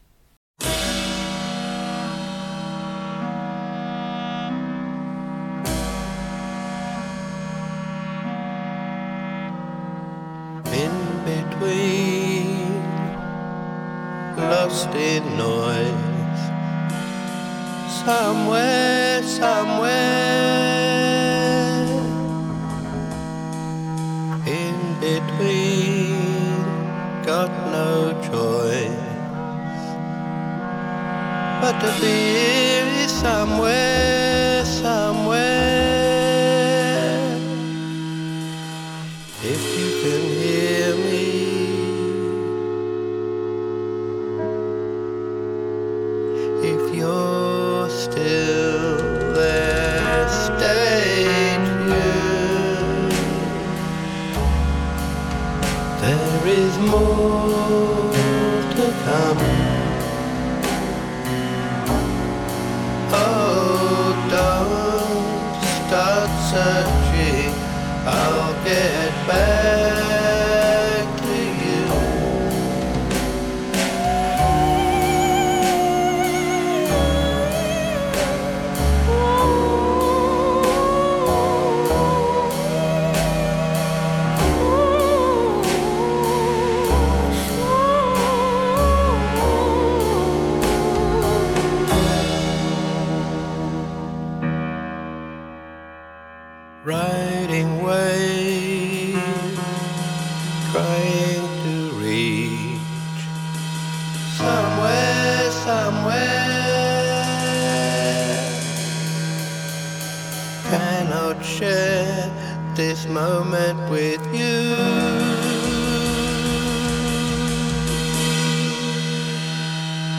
With 113.89 114.23
you. 114.35 114.77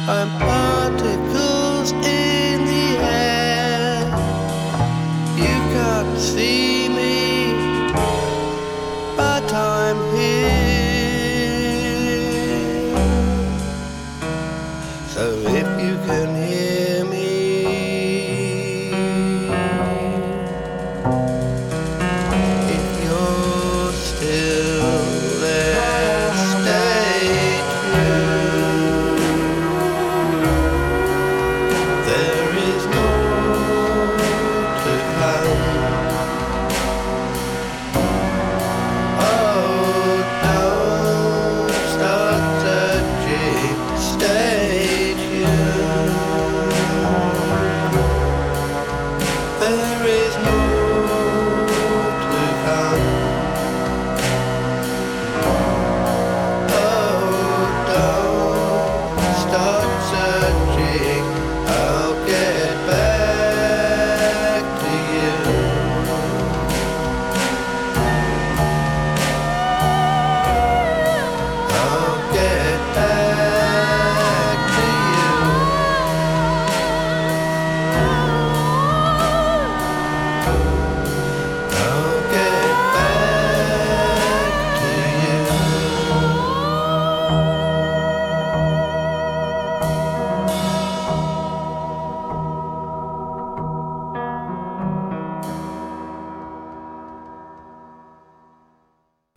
I'm 0.08 0.69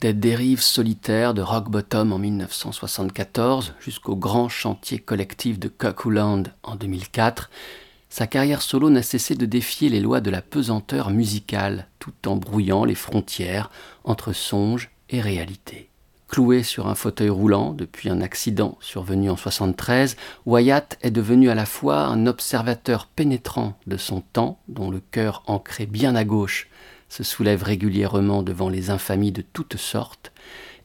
des 0.02 0.12
dérives 0.12 0.60
solitaires 0.60 1.32
de 1.32 1.42
Rock 1.42 1.70
Bottom 1.70 2.12
en 2.12 2.18
1974 2.18 3.74
jusqu'au 3.78 4.16
grand 4.16 4.48
chantier 4.48 4.98
collectif 4.98 5.60
de 5.60 5.68
Cuckooland 5.68 6.42
en 6.64 6.74
2004, 6.74 7.50
sa 8.10 8.26
carrière 8.26 8.62
solo 8.62 8.90
n'a 8.90 9.02
cessé 9.02 9.36
de 9.36 9.46
défier 9.46 9.90
les 9.90 10.00
lois 10.00 10.20
de 10.20 10.30
la 10.30 10.42
pesanteur 10.42 11.10
musicale 11.10 11.86
tout 12.00 12.14
en 12.26 12.34
brouillant 12.34 12.84
les 12.84 12.96
frontières 12.96 13.70
entre 14.02 14.32
songe 14.32 14.90
et 15.08 15.20
réalité. 15.20 15.88
Cloué 16.26 16.64
sur 16.64 16.88
un 16.88 16.96
fauteuil 16.96 17.28
roulant 17.28 17.72
depuis 17.72 18.08
un 18.08 18.22
accident 18.22 18.76
survenu 18.80 19.30
en 19.30 19.36
73, 19.36 20.16
Wyatt 20.46 20.98
est 21.02 21.12
devenu 21.12 21.48
à 21.48 21.54
la 21.54 21.66
fois 21.66 22.06
un 22.06 22.26
observateur 22.26 23.06
pénétrant 23.06 23.78
de 23.86 23.96
son 23.96 24.20
temps, 24.20 24.58
dont 24.66 24.90
le 24.90 25.00
cœur 25.12 25.44
ancré 25.46 25.86
bien 25.86 26.16
à 26.16 26.24
gauche 26.24 26.68
se 27.12 27.24
soulève 27.24 27.62
régulièrement 27.62 28.42
devant 28.42 28.70
les 28.70 28.88
infamies 28.88 29.32
de 29.32 29.42
toutes 29.42 29.76
sortes, 29.76 30.32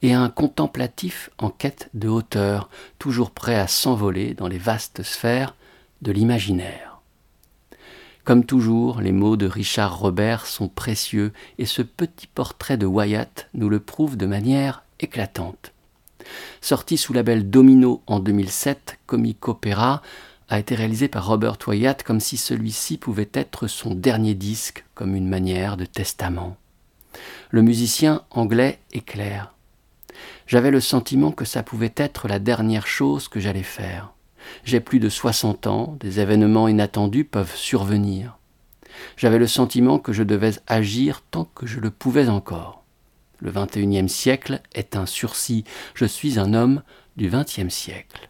et 0.02 0.14
un 0.14 0.28
contemplatif 0.28 1.30
en 1.38 1.50
quête 1.50 1.90
de 1.94 2.10
hauteur, 2.10 2.70
toujours 3.00 3.32
prêt 3.32 3.56
à 3.56 3.68
s'envoler 3.68 4.34
dans 4.34 4.50
les 4.50 4.58
vastes 4.58 5.04
sphères 5.04 5.56
de 6.02 6.12
l'imaginaire. 6.12 7.00
Comme 8.26 8.44
toujours, 8.44 9.00
les 9.00 9.14
mots 9.14 9.38
de 9.38 9.48
Richard 9.48 10.00
Robert 10.00 10.48
sont 10.48 10.68
précieux, 10.68 11.32
et 11.60 11.66
ce 11.66 11.82
petit 11.82 12.28
portrait 12.28 12.76
de 12.76 12.86
Wyatt 12.86 13.48
nous 13.54 13.70
le 13.70 13.80
prouve 13.80 14.18
de 14.18 14.26
manière 14.26 14.84
éclatante. 15.00 15.72
Sorti 16.60 16.98
sous 16.98 17.14
label 17.14 17.50
Domino 17.50 18.02
en 18.06 18.20
2007, 18.20 19.00
Comic 19.06 19.48
Opera 19.48 20.02
a 20.50 20.60
été 20.60 20.76
réalisé 20.76 21.08
par 21.08 21.28
Robert 21.28 21.58
Wyatt 21.68 22.04
comme 22.04 22.20
si 22.20 22.38
celui-ci 22.38 22.98
pouvait 22.98 23.30
être 23.34 23.68
son 23.68 23.94
dernier 23.94 24.34
disque, 24.34 24.86
comme 24.96 25.16
une 25.16 25.28
manière 25.28 25.78
de 25.78 25.86
testament. 25.86 26.58
Le 27.50 27.62
musicien 27.62 28.24
anglais 28.30 28.80
est 28.94 29.06
clair. 29.06 29.54
J'avais 30.46 30.72
le 30.72 30.80
sentiment 30.80 31.32
que 31.32 31.46
ça 31.46 31.64
pouvait 31.64 31.94
être 31.98 32.28
la 32.28 32.40
dernière 32.40 32.88
chose 32.88 33.28
que 33.28 33.40
j'allais 33.40 33.64
faire. 33.64 34.14
J'ai 34.64 34.80
plus 34.80 35.00
de 35.00 35.10
60 35.10 35.68
ans, 35.68 35.98
des 36.00 36.20
événements 36.20 36.68
inattendus 36.68 37.26
peuvent 37.26 37.56
survenir. 37.56 38.38
J'avais 39.18 39.40
le 39.40 39.48
sentiment 39.48 40.00
que 40.00 40.14
je 40.14 40.24
devais 40.24 40.54
agir 40.68 41.22
tant 41.30 41.46
que 41.46 41.68
je 41.68 41.80
le 41.80 41.92
pouvais 41.92 42.30
encore. 42.30 42.84
Le 43.40 43.52
XXIe 43.52 44.10
siècle 44.10 44.62
est 44.74 44.96
un 44.96 45.06
sursis. 45.06 45.64
Je 45.94 46.06
suis 46.06 46.40
un 46.40 46.54
homme 46.54 46.82
du 47.18 47.30
XXe 47.30 47.70
siècle. 47.70 48.30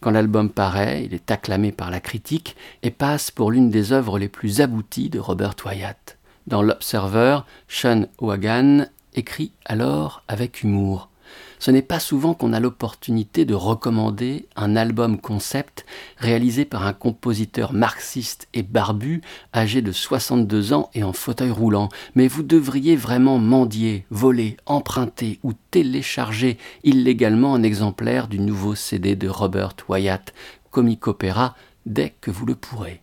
Quand 0.00 0.10
l'album 0.10 0.50
paraît, 0.50 1.04
il 1.04 1.14
est 1.14 1.30
acclamé 1.30 1.72
par 1.72 1.90
la 1.90 2.00
critique 2.00 2.56
et 2.82 2.90
passe 2.90 3.30
pour 3.30 3.50
l'une 3.50 3.70
des 3.70 3.92
œuvres 3.92 4.18
les 4.18 4.28
plus 4.28 4.60
abouties 4.60 5.10
de 5.10 5.18
Robert 5.18 5.54
Wyatt. 5.64 6.18
Dans 6.46 6.62
l'Observer, 6.62 7.40
Sean 7.66 8.06
Wagan 8.20 8.86
écrit 9.14 9.52
alors 9.64 10.22
avec 10.28 10.62
humour 10.62 11.10
ce 11.58 11.70
n'est 11.70 11.82
pas 11.82 12.00
souvent 12.00 12.34
qu'on 12.34 12.52
a 12.52 12.60
l'opportunité 12.60 13.44
de 13.44 13.54
recommander 13.54 14.46
un 14.56 14.76
album 14.76 15.18
concept 15.18 15.84
réalisé 16.16 16.64
par 16.64 16.86
un 16.86 16.92
compositeur 16.92 17.72
marxiste 17.72 18.48
et 18.54 18.62
barbu, 18.62 19.22
âgé 19.54 19.82
de 19.82 19.92
62 19.92 20.72
ans 20.72 20.90
et 20.94 21.04
en 21.04 21.12
fauteuil 21.12 21.50
roulant, 21.50 21.88
mais 22.14 22.28
vous 22.28 22.42
devriez 22.42 22.96
vraiment 22.96 23.38
mendier, 23.38 24.06
voler, 24.10 24.56
emprunter 24.66 25.38
ou 25.42 25.52
télécharger 25.70 26.58
illégalement 26.84 27.54
un 27.54 27.62
exemplaire 27.62 28.28
du 28.28 28.38
nouveau 28.38 28.74
CD 28.74 29.16
de 29.16 29.28
Robert 29.28 29.74
Wyatt, 29.88 30.32
Comic 30.70 31.06
Opera, 31.06 31.54
dès 31.86 32.14
que 32.20 32.30
vous 32.30 32.46
le 32.46 32.54
pourrez. 32.54 33.02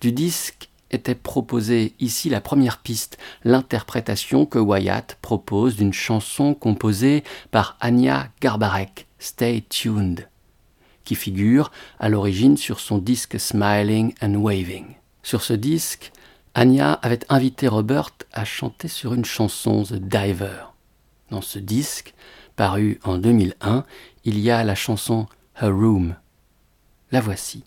Du 0.00 0.12
disque 0.12 0.68
était 0.90 1.14
proposée 1.14 1.94
ici 2.00 2.28
la 2.30 2.40
première 2.40 2.78
piste, 2.78 3.18
l'interprétation 3.44 4.46
que 4.46 4.58
Wyatt 4.58 5.18
propose 5.20 5.76
d'une 5.76 5.92
chanson 5.92 6.54
composée 6.54 7.24
par 7.50 7.76
Anya 7.80 8.30
Garbarek, 8.40 9.06
Stay 9.18 9.64
Tuned, 9.68 10.28
qui 11.04 11.14
figure 11.14 11.70
à 11.98 12.08
l'origine 12.08 12.56
sur 12.56 12.80
son 12.80 12.98
disque 12.98 13.38
Smiling 13.38 14.14
and 14.22 14.34
Waving. 14.34 14.94
Sur 15.22 15.42
ce 15.42 15.52
disque, 15.54 16.12
Anya 16.54 16.94
avait 17.02 17.20
invité 17.28 17.68
Robert 17.68 18.10
à 18.32 18.44
chanter 18.44 18.88
sur 18.88 19.12
une 19.12 19.24
chanson 19.24 19.82
The 19.82 19.94
Diver. 19.94 20.64
Dans 21.30 21.42
ce 21.42 21.58
disque, 21.58 22.14
paru 22.54 23.00
en 23.04 23.18
2001, 23.18 23.84
il 24.24 24.38
y 24.38 24.50
a 24.50 24.64
la 24.64 24.74
chanson 24.74 25.26
Her 25.60 25.72
Room. 25.72 26.14
La 27.12 27.20
voici. 27.20 27.64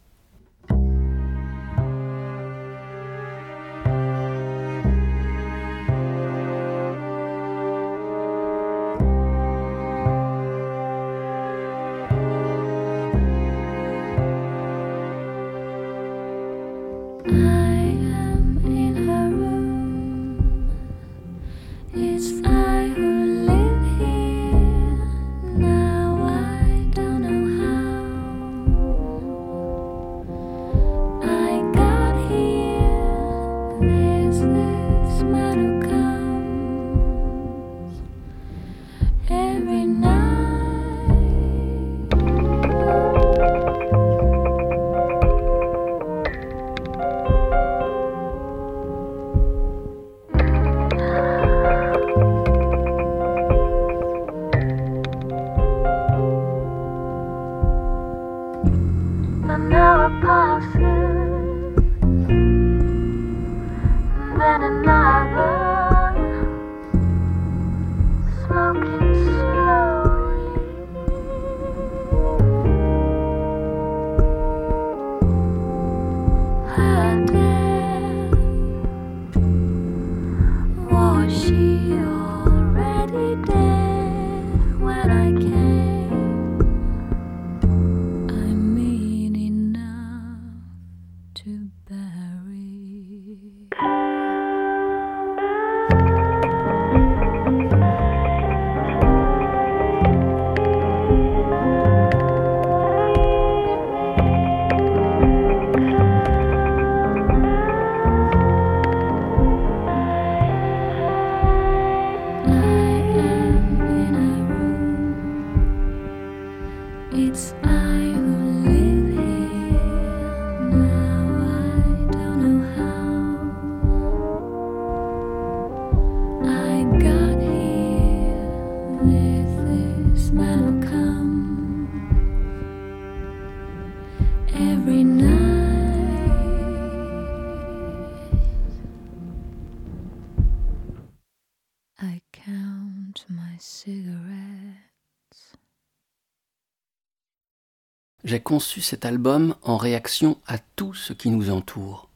J'ai 148.30 148.40
conçu 148.40 148.82
cet 148.82 149.06
album 149.06 149.56
en 149.64 149.76
réaction 149.76 150.38
à 150.46 150.60
tout 150.60 150.94
ce 150.94 151.14
qui 151.14 151.32
nous 151.32 151.50
entoure. 151.50 152.10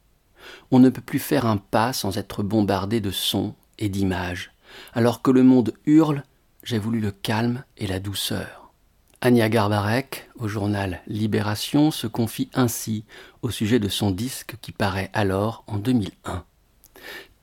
On 0.69 0.77
ne 0.77 0.91
peut 0.91 1.01
plus 1.01 1.17
faire 1.17 1.47
un 1.47 1.57
pas 1.57 1.91
sans 1.91 2.19
être 2.19 2.43
bombardé 2.43 3.01
de 3.01 3.09
sons 3.09 3.55
et 3.79 3.89
d'images. 3.89 4.51
Alors 4.93 5.23
que 5.23 5.31
le 5.31 5.41
monde 5.41 5.73
hurle, 5.87 6.21
j'ai 6.61 6.77
voulu 6.77 6.99
le 6.99 7.09
calme 7.09 7.63
et 7.77 7.87
la 7.87 7.99
douceur. 7.99 8.71
Anya 9.21 9.49
Garbarek, 9.49 10.29
au 10.35 10.47
journal 10.47 11.01
Libération, 11.07 11.89
se 11.89 12.05
confie 12.05 12.51
ainsi 12.53 13.05
au 13.41 13.49
sujet 13.49 13.79
de 13.79 13.89
son 13.89 14.11
disque 14.11 14.57
qui 14.61 14.71
paraît 14.71 15.09
alors 15.13 15.63
en 15.65 15.79
2001. 15.79 16.45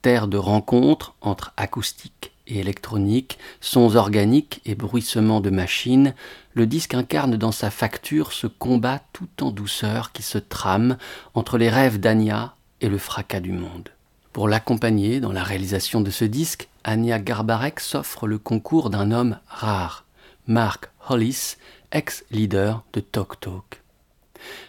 Terre 0.01 0.29
de 0.29 0.39
rencontre 0.39 1.17
entre 1.23 1.53
acoustique 1.57 2.30
électronique, 2.59 3.39
sons 3.61 3.95
organiques 3.97 4.61
et 4.65 4.75
bruissements 4.75 5.41
de 5.41 5.51
machines, 5.51 6.15
le 6.55 6.67
disque 6.67 6.95
incarne 6.95 7.37
dans 7.37 7.53
sa 7.53 7.71
facture 7.71 8.33
ce 8.33 8.47
combat 8.47 9.01
tout 9.13 9.45
en 9.45 9.51
douceur 9.51 10.13
qui 10.13 10.23
se 10.23 10.39
trame 10.39 10.97
entre 11.35 11.59
les 11.59 11.69
rêves 11.69 12.01
d'Anya 12.01 12.55
et 12.81 12.89
le 12.89 12.99
fracas 12.99 13.41
du 13.41 13.53
monde. 13.53 13.91
Pour 14.33 14.49
l'accompagner 14.49 15.21
dans 15.21 15.33
la 15.33 15.43
réalisation 15.43 16.01
de 16.01 16.11
ce 16.11 16.25
disque, 16.25 16.69
Anya 16.85 17.19
Garbarek 17.19 17.81
s'offre 17.81 18.27
le 18.27 18.39
concours 18.39 18.91
d'un 18.91 19.11
homme 19.11 19.39
rare, 19.49 20.05
Mark 20.47 20.91
Hollis, 21.09 21.57
ex-leader 21.93 22.83
de 22.93 23.01
Talk 23.01 23.39
Talk. 23.41 23.83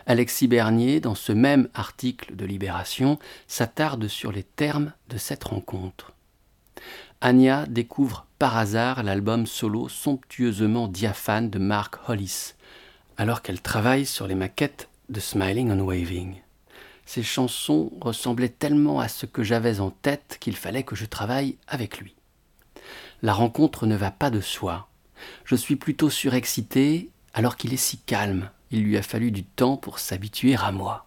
Alexis 0.06 0.48
Bernier, 0.48 1.00
dans 1.00 1.16
ce 1.16 1.32
même 1.32 1.70
article 1.74 2.36
de 2.36 2.46
Libération, 2.46 3.20
s'attarde 3.48 4.08
sur 4.08 4.32
les 4.32 4.44
termes 4.44 4.92
de 5.10 5.18
cette 5.18 5.46
rencontre. 5.46 6.12
Anya 7.24 7.68
découvre 7.68 8.26
par 8.40 8.58
hasard 8.58 9.04
l'album 9.04 9.46
solo 9.46 9.88
somptueusement 9.88 10.88
diaphane 10.88 11.52
de 11.52 11.60
Mark 11.60 12.00
Hollis, 12.10 12.56
alors 13.16 13.44
qu'elle 13.44 13.62
travaille 13.62 14.08
sur 14.08 14.26
les 14.26 14.34
maquettes 14.34 14.90
de 15.10 15.20
Smiling 15.20 15.72
and 15.72 15.82
Waving. 15.82 16.42
Ces 17.06 17.22
chansons 17.22 17.92
ressemblaient 18.02 18.50
tellement 18.50 19.00
à 19.00 19.08
ce 19.08 19.28
que 19.28 19.44
j'avais 19.44 19.82
en 19.82 19.92
tête 19.92 20.38
qu'il 20.40 20.56
fallait 20.56 20.82
que 20.82 20.96
je 20.96 21.06
travaille 21.06 21.58
avec 21.68 22.00
lui. 22.00 22.16
La 23.22 23.34
rencontre 23.34 23.86
ne 23.86 23.96
va 23.96 24.10
pas 24.10 24.32
de 24.32 24.42
soi. 24.42 24.88
Je 25.46 25.56
suis 25.56 25.76
plutôt 25.76 26.10
surexcité 26.10 27.12
alors 27.36 27.56
qu'il 27.56 27.72
est 27.72 27.78
si 27.78 28.00
calme. 28.00 28.50
Il 28.72 28.82
lui 28.82 28.98
a 28.98 29.04
fallu 29.04 29.30
du 29.30 29.44
temps 29.44 29.78
pour 29.78 30.00
s'habituer 30.00 30.56
à 30.56 30.72
moi. 30.72 31.06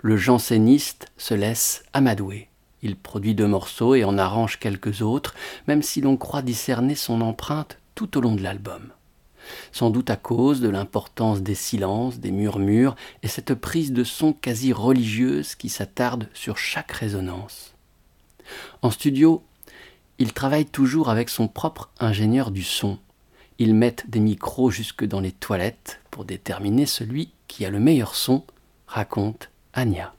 Le 0.00 0.16
janséniste 0.16 1.12
se 1.16 1.34
laisse 1.34 1.84
amadouer. 1.92 2.49
Il 2.82 2.96
produit 2.96 3.34
deux 3.34 3.46
morceaux 3.46 3.94
et 3.94 4.04
en 4.04 4.18
arrange 4.18 4.58
quelques 4.58 5.02
autres, 5.02 5.34
même 5.66 5.82
si 5.82 6.00
l'on 6.00 6.16
croit 6.16 6.42
discerner 6.42 6.94
son 6.94 7.20
empreinte 7.20 7.78
tout 7.94 8.16
au 8.16 8.20
long 8.20 8.34
de 8.34 8.42
l'album. 8.42 8.90
Sans 9.72 9.90
doute 9.90 10.10
à 10.10 10.16
cause 10.16 10.60
de 10.60 10.68
l'importance 10.68 11.42
des 11.42 11.54
silences, 11.54 12.18
des 12.18 12.30
murmures 12.30 12.96
et 13.22 13.28
cette 13.28 13.54
prise 13.54 13.92
de 13.92 14.04
son 14.04 14.32
quasi 14.32 14.72
religieuse 14.72 15.54
qui 15.54 15.68
s'attarde 15.68 16.28
sur 16.34 16.56
chaque 16.56 16.92
résonance. 16.92 17.74
En 18.82 18.90
studio, 18.90 19.42
il 20.18 20.32
travaille 20.32 20.66
toujours 20.66 21.08
avec 21.08 21.28
son 21.28 21.48
propre 21.48 21.90
ingénieur 21.98 22.50
du 22.50 22.62
son. 22.62 22.98
Ils 23.58 23.74
mettent 23.74 24.08
des 24.08 24.20
micros 24.20 24.70
jusque 24.70 25.04
dans 25.04 25.20
les 25.20 25.32
toilettes 25.32 26.00
pour 26.10 26.24
déterminer 26.24 26.86
celui 26.86 27.30
qui 27.48 27.64
a 27.64 27.70
le 27.70 27.80
meilleur 27.80 28.14
son, 28.14 28.44
raconte 28.86 29.50
Anya. 29.74 30.14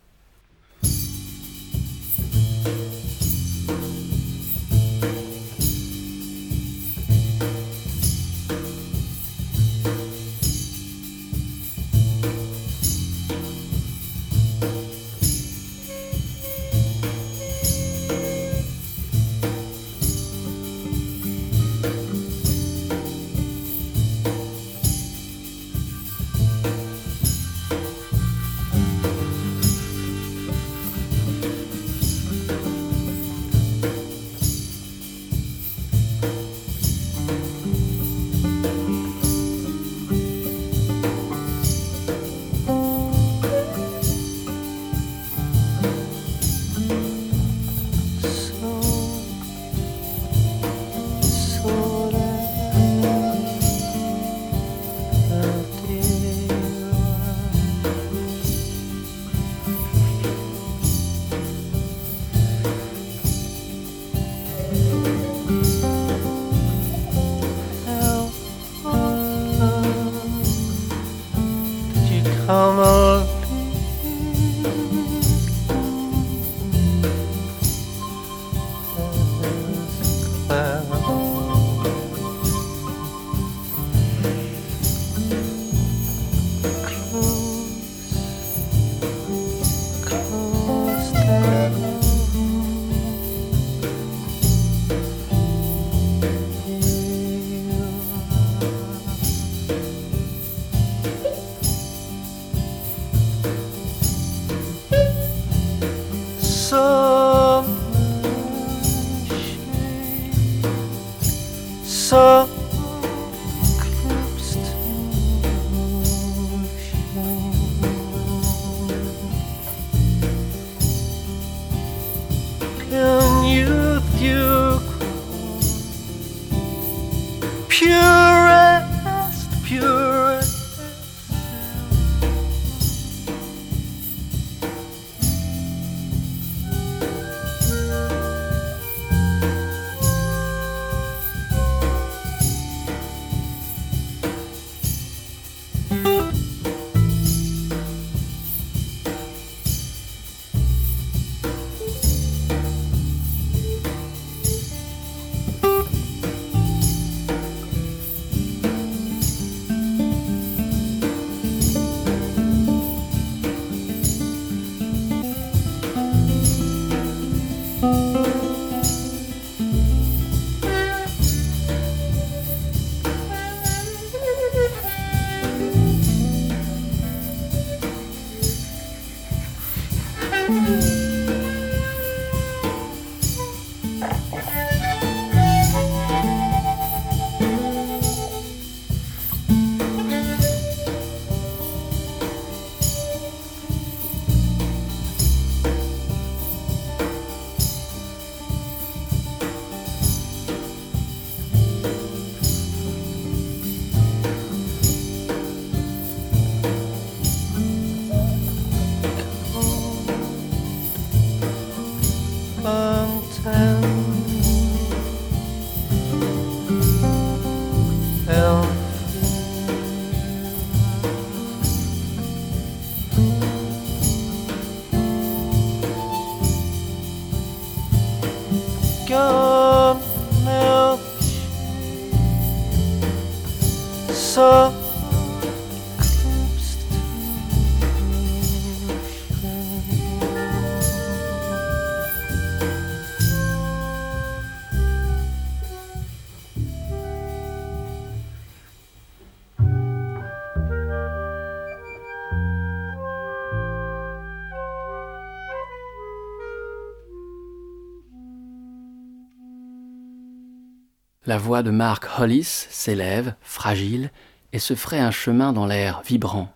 La 261.32 261.38
voix 261.38 261.64
de 261.64 261.72
Mark 261.72 262.10
Hollis 262.20 262.68
s'élève, 262.70 263.36
fragile, 263.42 264.12
et 264.52 264.60
se 264.60 264.76
ferait 264.76 265.00
un 265.00 265.12
chemin 265.12 265.54
dans 265.54 265.66
l'air 265.66 266.02
vibrant. 266.06 266.52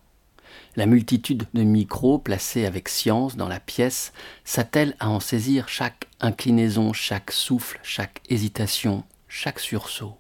La 0.76 0.86
multitude 0.86 1.46
de 1.54 1.64
micros 1.64 2.20
placés 2.20 2.66
avec 2.66 2.90
science 2.90 3.38
dans 3.38 3.48
la 3.48 3.62
pièce 3.62 4.12
s'attelle 4.44 4.98
à 5.00 5.08
en 5.10 5.22
saisir 5.22 5.70
chaque 5.70 6.10
inclinaison, 6.20 6.92
chaque 6.92 7.32
souffle, 7.32 7.80
chaque 7.84 8.22
hésitation, 8.28 9.06
chaque 9.30 9.62
sursaut. 9.62 10.18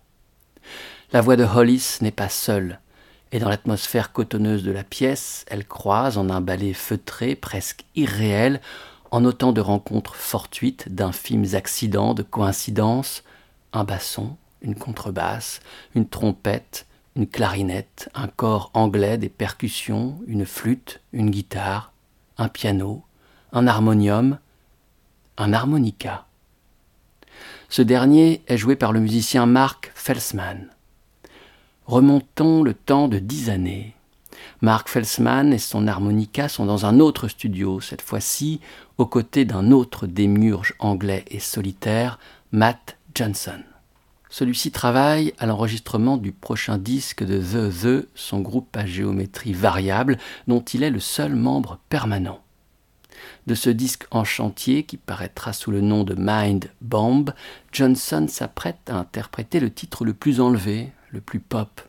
La 1.12 1.20
voix 1.20 1.36
de 1.36 1.44
Hollis 1.44 1.98
n'est 2.00 2.12
pas 2.12 2.30
seule, 2.30 2.80
et 3.34 3.40
dans 3.40 3.50
l'atmosphère 3.50 4.14
cotonneuse 4.14 4.64
de 4.64 4.72
la 4.72 4.86
pièce, 4.86 5.44
elle 5.50 5.68
croise 5.68 6.18
en 6.18 6.30
un 6.30 6.40
ballet 6.40 6.72
feutré, 6.72 7.36
presque 7.36 7.84
irréel, 7.98 8.62
en 9.12 9.26
autant 9.26 9.52
de 9.52 9.60
rencontres 9.60 10.16
fortuites, 10.16 10.88
d'infimes 10.88 11.56
accidents, 11.56 12.14
de 12.14 12.24
coïncidences, 12.24 13.22
un 13.74 13.84
basson, 13.84 14.38
une 14.66 14.76
contrebasse, 14.76 15.62
une 15.94 16.08
trompette, 16.08 16.88
une 17.16 17.28
clarinette, 17.28 18.10
un 18.14 18.28
corps 18.28 18.72
anglais, 18.74 19.18
des 19.18 19.30
percussions, 19.30 20.20
une 20.28 20.46
flûte, 20.46 21.00
une 21.14 21.30
guitare, 21.30 21.94
un 22.38 22.50
piano, 22.50 23.04
un 23.54 23.68
harmonium, 23.68 24.38
un 25.38 25.54
harmonica. 25.54 26.26
Ce 27.70 27.82
dernier 27.82 28.42
est 28.48 28.58
joué 28.58 28.76
par 28.76 28.92
le 28.92 29.00
musicien 29.00 29.46
Mark 29.46 29.92
Felsman. 29.96 30.70
Remontons 31.86 32.64
le 32.64 32.74
temps 32.74 33.08
de 33.08 33.20
dix 33.20 33.50
années. 33.50 33.96
Mark 34.62 34.90
Felsman 34.90 35.54
et 35.54 35.60
son 35.60 35.88
harmonica 35.88 36.50
sont 36.50 36.66
dans 36.66 36.86
un 36.86 37.00
autre 37.00 37.28
studio, 37.28 37.80
cette 37.80 38.02
fois-ci 38.02 38.60
aux 38.98 39.06
côtés 39.06 39.46
d'un 39.46 39.72
autre 39.72 40.08
démiurge 40.08 40.74
anglais 40.80 41.24
et 41.28 41.40
solitaire, 41.40 42.20
Matt 42.52 42.98
Johnson. 43.14 43.62
Celui-ci 44.38 44.70
travaille 44.70 45.34
à 45.40 45.46
l'enregistrement 45.46 46.18
du 46.18 46.34
prochain 46.34 46.78
disque 46.78 47.24
de 47.24 47.40
The 47.40 47.74
The, 47.74 48.10
son 48.16 48.42
groupe 48.42 48.76
à 48.76 48.86
géométrie 48.86 49.54
variable, 49.54 50.18
dont 50.50 50.60
il 50.60 50.84
est 50.84 50.90
le 50.90 51.00
seul 51.00 51.36
membre 51.36 51.80
permanent. 51.88 52.42
De 53.48 53.56
ce 53.56 53.70
disque 53.70 54.04
en 54.12 54.26
chantier, 54.26 54.84
qui 54.84 54.98
paraîtra 54.98 55.54
sous 55.54 55.72
le 55.72 55.80
nom 55.80 56.04
de 56.04 56.16
Mind 56.18 56.70
Bomb, 56.82 57.34
Johnson 57.72 58.26
s'apprête 58.28 58.90
à 58.90 58.98
interpréter 58.98 59.62
le 59.62 59.72
titre 59.72 60.04
le 60.04 60.14
plus 60.14 60.42
enlevé, 60.42 60.92
le 61.12 61.22
plus 61.22 61.40
pop. 61.40 61.82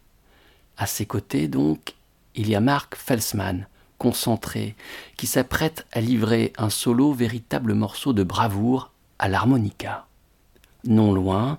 À 0.77 0.87
ses 0.87 1.05
côtés, 1.05 1.49
donc, 1.49 1.97
il 2.37 2.49
y 2.49 2.55
a 2.55 2.61
Mark 2.61 2.95
Felsman, 2.95 3.67
concentré, 3.99 4.77
qui 5.17 5.27
s'apprête 5.27 5.85
à 5.91 6.01
livrer 6.01 6.53
un 6.59 6.71
solo 6.71 7.13
véritable 7.13 7.75
morceau 7.75 8.13
de 8.13 8.23
bravoure 8.23 8.93
à 9.19 9.29
l'harmonica. 9.29 10.07
Non 10.85 11.13
loin, 11.13 11.59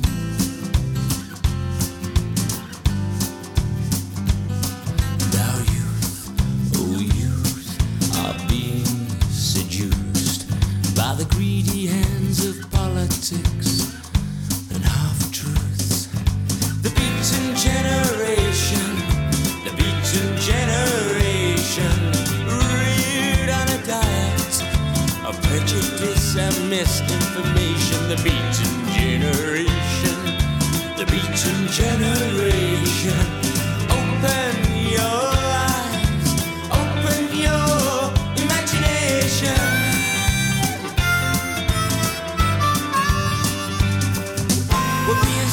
greedy 11.41 11.87
hands 11.87 12.45
of 12.45 12.69
politics 12.69 13.97
and 14.75 14.83
half 14.83 15.17
truths. 15.31 16.05
The 16.85 16.91
beaten 16.99 17.45
generation, 17.67 18.89
the 19.65 19.73
beaten 19.73 20.29
generation, 20.37 21.97
reared 22.45 23.49
on 23.59 23.67
a 23.73 23.79
diet 23.89 24.55
of 25.25 25.33
prejudice 25.41 26.37
and 26.37 26.69
misinformation. 26.69 28.01
The 28.13 28.21
beaten 28.21 28.73
generation, 29.01 30.19
the 30.95 31.07
beaten 31.09 31.59
generation, 31.81 33.25
open 33.89 34.53
your 34.93 35.40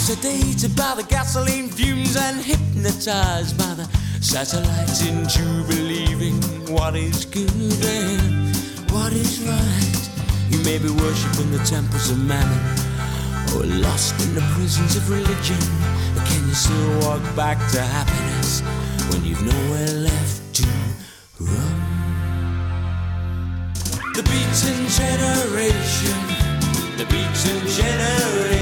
sedated 0.08 0.74
by 0.74 0.94
the 0.94 1.02
gasoline 1.02 1.68
fumes 1.68 2.16
and 2.16 2.40
hypnotized 2.40 3.58
by 3.58 3.74
the 3.74 3.84
satellites 4.22 5.04
into 5.04 5.44
believing 5.68 6.40
what 6.72 6.96
is 6.96 7.26
good 7.26 7.52
and 7.84 8.56
what 8.90 9.12
is 9.12 9.44
right. 9.44 10.00
You 10.48 10.64
may 10.64 10.78
be 10.78 10.88
worshipping 10.88 11.52
the 11.52 11.62
temples 11.62 12.10
of 12.10 12.18
mammon 12.24 12.64
or 13.52 13.64
lost 13.84 14.14
in 14.24 14.34
the 14.34 14.40
prisons 14.56 14.96
of 14.96 15.10
religion. 15.10 15.60
But 16.14 16.24
can 16.24 16.48
you 16.48 16.54
still 16.54 17.00
walk 17.00 17.20
back 17.36 17.58
to 17.72 17.82
happiness 17.82 18.62
when 19.12 19.22
you've 19.26 19.44
nowhere 19.44 19.92
left 20.08 20.54
to 20.54 20.68
run? 21.38 21.76
The 24.16 24.24
beaten 24.24 24.88
generation, 24.88 26.16
the 26.96 27.04
beaten 27.12 27.60
generation 27.76 28.57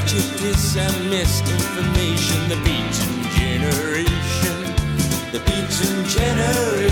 prejudice 0.00 0.76
and 0.76 1.10
misinformation. 1.10 2.48
The 2.50 2.56
beaten 2.56 3.22
generation, 3.32 4.58
the 5.32 5.40
beaten 5.40 6.04
generation. 6.04 6.85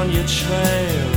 On 0.00 0.10
your 0.10 0.26
trail. 0.42 1.10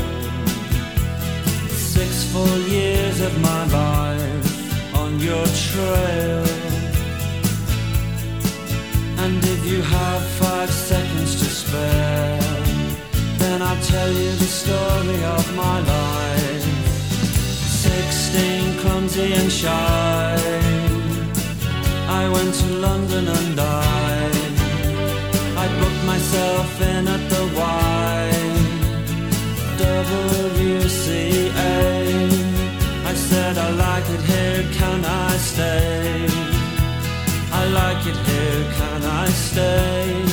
Six 1.95 2.25
full 2.31 2.59
years 2.77 3.21
of 3.21 3.33
my 3.39 3.63
life 3.81 4.95
on 5.01 5.11
your 5.21 5.45
trail. 5.67 6.45
And 9.23 9.39
if 9.53 9.61
you 9.71 9.81
have 9.81 10.21
five 10.43 10.69
seconds 10.69 11.31
to 11.41 11.47
spare, 11.61 12.41
then 13.41 13.61
I'll 13.61 13.83
tell 13.93 14.11
you 14.21 14.31
the 14.43 14.51
story 14.61 15.21
of 15.37 15.45
my 15.55 15.77
life. 15.95 16.65
Sixteen, 17.87 18.65
clumsy 18.81 19.29
and 19.39 19.49
shy. 19.61 20.35
I 22.21 22.23
went 22.35 22.53
to 22.61 22.67
London 22.87 23.25
and 23.37 23.55
died. 23.55 24.37
I 25.63 25.65
booked 25.79 26.03
myself 26.13 26.81
in 26.81 27.07
at 27.07 27.23
the 27.33 27.43
Y. 27.55 27.92
I 33.13 33.15
said 33.15 33.59
I 33.59 33.69
like 33.69 34.09
it 34.09 34.21
here, 34.21 34.63
can 34.73 35.05
I 35.05 35.37
stay? 35.37 36.25
I 37.51 37.63
like 37.81 38.03
it 38.07 38.17
here, 38.29 38.63
can 38.79 39.03
I 39.03 39.27
stay? 39.27 40.25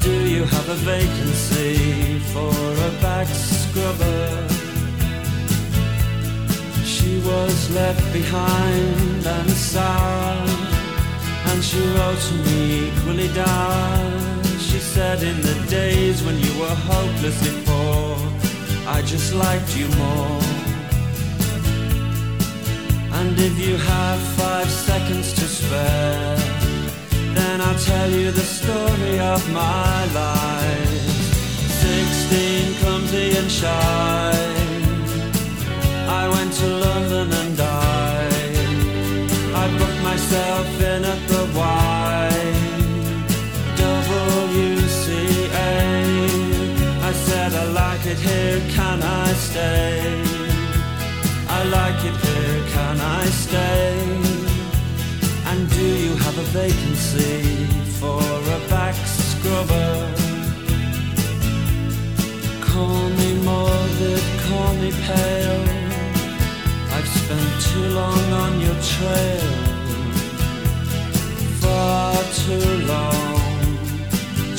Do 0.00 0.12
you 0.28 0.44
have 0.44 0.68
a 0.68 0.74
vacancy 0.74 2.18
for 2.32 2.52
a 2.88 2.90
back 3.00 3.26
scrubber? 3.26 4.48
She 6.84 7.20
was 7.20 7.70
left 7.70 8.04
behind 8.12 9.26
and 9.26 9.50
sad, 9.50 10.46
and 11.48 11.64
she 11.64 11.80
wrote 11.94 12.20
to 12.28 12.34
me 12.46 12.88
equally 12.88 13.32
down. 13.32 14.44
She 14.58 14.78
said, 14.78 15.22
In 15.22 15.40
the 15.40 15.56
days 15.70 16.22
when 16.22 16.38
you 16.38 16.52
were 16.60 16.76
hopelessly 16.90 17.54
poor, 17.64 18.19
I 18.96 19.02
just 19.02 19.32
liked 19.34 19.76
you 19.76 19.86
more. 20.02 20.40
And 23.18 23.38
if 23.38 23.54
you 23.64 23.76
have 23.76 24.18
five 24.40 24.68
seconds 24.68 25.32
to 25.38 25.46
spare, 25.58 26.36
then 27.36 27.60
I'll 27.60 27.78
tell 27.78 28.10
you 28.10 28.32
the 28.32 28.48
story 28.58 29.16
of 29.20 29.40
my 29.52 29.98
life. 30.22 31.06
Sixteen, 31.84 32.74
clumsy 32.80 33.36
and 33.40 33.50
shy. 33.50 34.32
I 36.20 36.28
went 36.34 36.52
to 36.60 36.66
London 36.86 37.28
and 37.40 37.56
died. 37.56 38.56
I 39.62 39.64
booked 39.78 40.02
myself 40.02 40.79
stay? 49.50 50.22
I 51.48 51.60
like 51.78 52.00
it 52.10 52.16
here, 52.26 52.62
can 52.74 52.96
I 53.00 53.24
stay? 53.44 53.90
And 55.50 55.68
do 55.78 55.86
you 56.04 56.14
have 56.24 56.36
a 56.38 56.46
vacancy 56.60 57.66
for 57.98 58.22
a 58.56 58.60
back 58.74 58.96
scrubber? 59.20 59.94
Call 62.68 63.02
me 63.20 63.30
morbid, 63.48 64.24
call 64.46 64.72
me 64.82 64.90
pale. 65.08 65.66
I've 66.94 67.10
spent 67.20 67.50
too 67.68 67.86
long 68.00 68.24
on 68.44 68.52
your 68.66 68.78
trail, 68.94 69.50
far 71.62 72.14
too 72.42 72.70
long, 72.92 73.40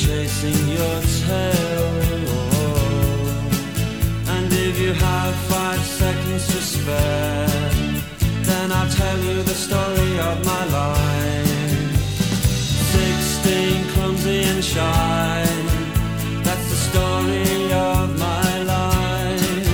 chasing 0.03 0.63
your 0.77 0.97
tail. 1.25 2.50
If 4.63 4.79
you 4.79 4.93
have 4.93 5.35
five 5.49 5.83
seconds 5.83 6.45
to 6.45 6.61
spare, 6.61 7.47
then 8.43 8.71
I'll 8.71 8.91
tell 8.91 9.17
you 9.17 9.41
the 9.41 9.55
story 9.55 10.19
of 10.29 10.45
my 10.45 10.63
life. 10.65 11.97
Sixteen, 12.95 13.83
clumsy 13.93 14.43
and 14.51 14.63
shy. 14.63 15.45
That's 16.45 16.67
the 16.73 16.79
story 16.89 17.73
of 17.73 18.19
my 18.19 18.63
life. 18.75 19.65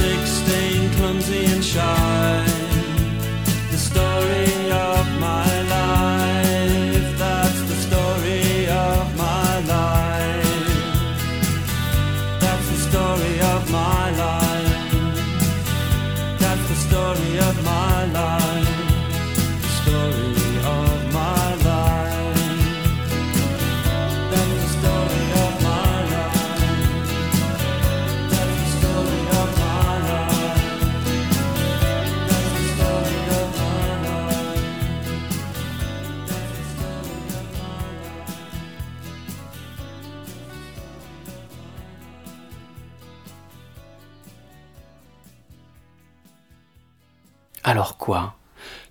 Sixteen, 0.00 0.90
clumsy 0.96 1.44
and 1.44 1.62
shy. 1.62 2.07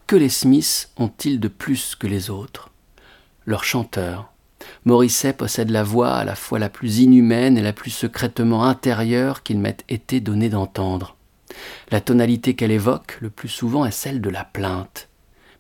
Que 0.08 0.16
les 0.16 0.30
Smiths 0.30 0.90
ont-ils 0.96 1.38
de 1.38 1.50
plus 1.50 1.96
que 1.96 2.08
les 2.08 2.30
autres? 2.30 2.70
Leur 3.46 3.66
chanteur. 3.66 4.32
Morisset 4.86 5.34
possède 5.34 5.70
la 5.70 5.84
voix 5.84 6.14
à 6.14 6.24
la 6.24 6.36
fois 6.36 6.60
la 6.60 6.70
plus 6.70 7.00
inhumaine 7.00 7.58
et 7.58 7.62
la 7.62 7.74
plus 7.74 7.92
secrètement 7.92 8.64
intérieure 8.64 9.44
qu'il 9.44 9.60
m'ait 9.60 9.76
été 9.90 10.22
donné 10.22 10.48
d'entendre. 10.48 11.18
La 11.92 12.00
tonalité 12.00 12.56
qu'elle 12.56 12.72
évoque 12.72 13.18
le 13.20 13.30
plus 13.30 13.50
souvent 13.50 13.86
est 13.86 13.92
celle 13.92 14.22
de 14.22 14.30
la 14.30 14.46
plainte, 14.46 15.10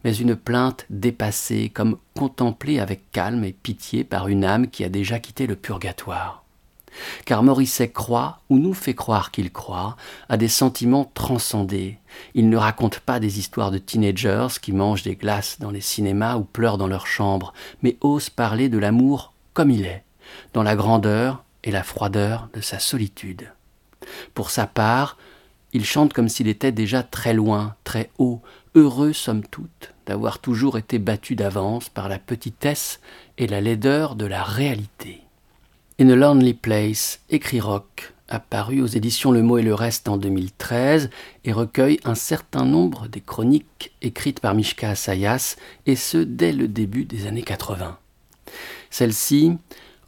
mais 0.06 0.16
une 0.16 0.38
plainte 0.38 0.86
dépassée, 0.90 1.68
comme 1.68 1.98
contemplée 2.16 2.80
avec 2.80 3.12
calme 3.12 3.44
et 3.44 3.52
pitié 3.52 4.06
par 4.06 4.30
une 4.30 4.46
âme 4.46 4.70
qui 4.70 4.86
a 4.86 4.90
déjà 4.90 5.20
quitté 5.20 5.46
le 5.46 5.58
purgatoire 5.58 6.47
car 7.26 7.44
Morisset 7.44 7.90
croit, 7.90 8.40
ou 8.50 8.60
nous 8.60 8.74
fait 8.74 8.94
croire 8.94 9.32
qu'il 9.32 9.52
croit, 9.52 9.96
à 10.30 10.38
des 10.38 10.48
sentiments 10.48 11.12
transcendés. 11.14 12.00
Il 12.34 12.50
ne 12.50 12.58
raconte 12.58 13.00
pas 13.00 13.20
des 13.20 13.40
histoires 13.40 13.72
de 13.72 13.78
teenagers 13.78 14.48
qui 14.62 14.72
mangent 14.72 15.04
des 15.04 15.16
glaces 15.16 15.60
dans 15.60 15.72
les 15.72 15.82
cinémas 15.82 16.38
ou 16.38 16.44
pleurent 16.44 16.78
dans 16.78 16.88
leur 16.88 17.08
chambre, 17.08 17.54
mais 17.82 17.98
ose 18.02 18.30
parler 18.30 18.70
de 18.70 18.78
l'amour 18.78 19.34
comme 19.54 19.72
il 19.72 19.86
est, 19.86 20.04
dans 20.54 20.64
la 20.64 20.76
grandeur 20.76 21.44
et 21.64 21.72
la 21.72 21.84
froideur 21.84 22.50
de 22.54 22.62
sa 22.62 22.80
solitude. 22.80 23.52
Pour 24.34 24.52
sa 24.52 24.68
part, 24.68 25.18
il 25.74 25.86
chante 25.86 26.14
comme 26.14 26.30
s'il 26.30 26.48
était 26.48 26.72
déjà 26.72 27.04
très 27.04 27.34
loin, 27.34 27.76
très 27.84 28.10
haut, 28.18 28.42
heureux 28.76 29.14
somme 29.14 29.44
toute 29.44 29.94
d'avoir 30.06 30.40
toujours 30.40 30.78
été 30.78 31.00
battu 31.00 31.36
d'avance 31.36 31.90
par 31.90 32.08
la 32.08 32.18
petitesse 32.18 33.02
et 33.38 33.46
la 33.46 33.62
laideur 33.62 34.16
de 34.16 34.26
la 34.26 34.42
réalité. 34.44 35.27
In 36.00 36.10
a 36.10 36.16
Lonely 36.16 36.54
Place, 36.54 37.22
écrit 37.32 37.60
rock, 37.60 38.14
apparu 38.30 38.82
aux 38.82 38.88
éditions 38.88 39.32
Le 39.32 39.42
Mot 39.42 39.58
et 39.58 39.64
le 39.64 39.74
Reste 39.74 40.08
en 40.08 40.18
2013 40.18 41.10
et 41.44 41.52
recueille 41.52 42.00
un 42.04 42.14
certain 42.14 42.66
nombre 42.66 43.08
des 43.08 43.20
chroniques 43.20 43.96
écrites 44.04 44.40
par 44.40 44.54
Mishka 44.54 44.92
Asayas, 44.92 45.56
et 45.88 45.96
ce 45.96 46.20
dès 46.20 46.54
le 46.54 46.68
début 46.68 47.06
des 47.06 47.26
années 47.26 47.42
80. 47.42 47.98
Celle-ci, 48.92 49.58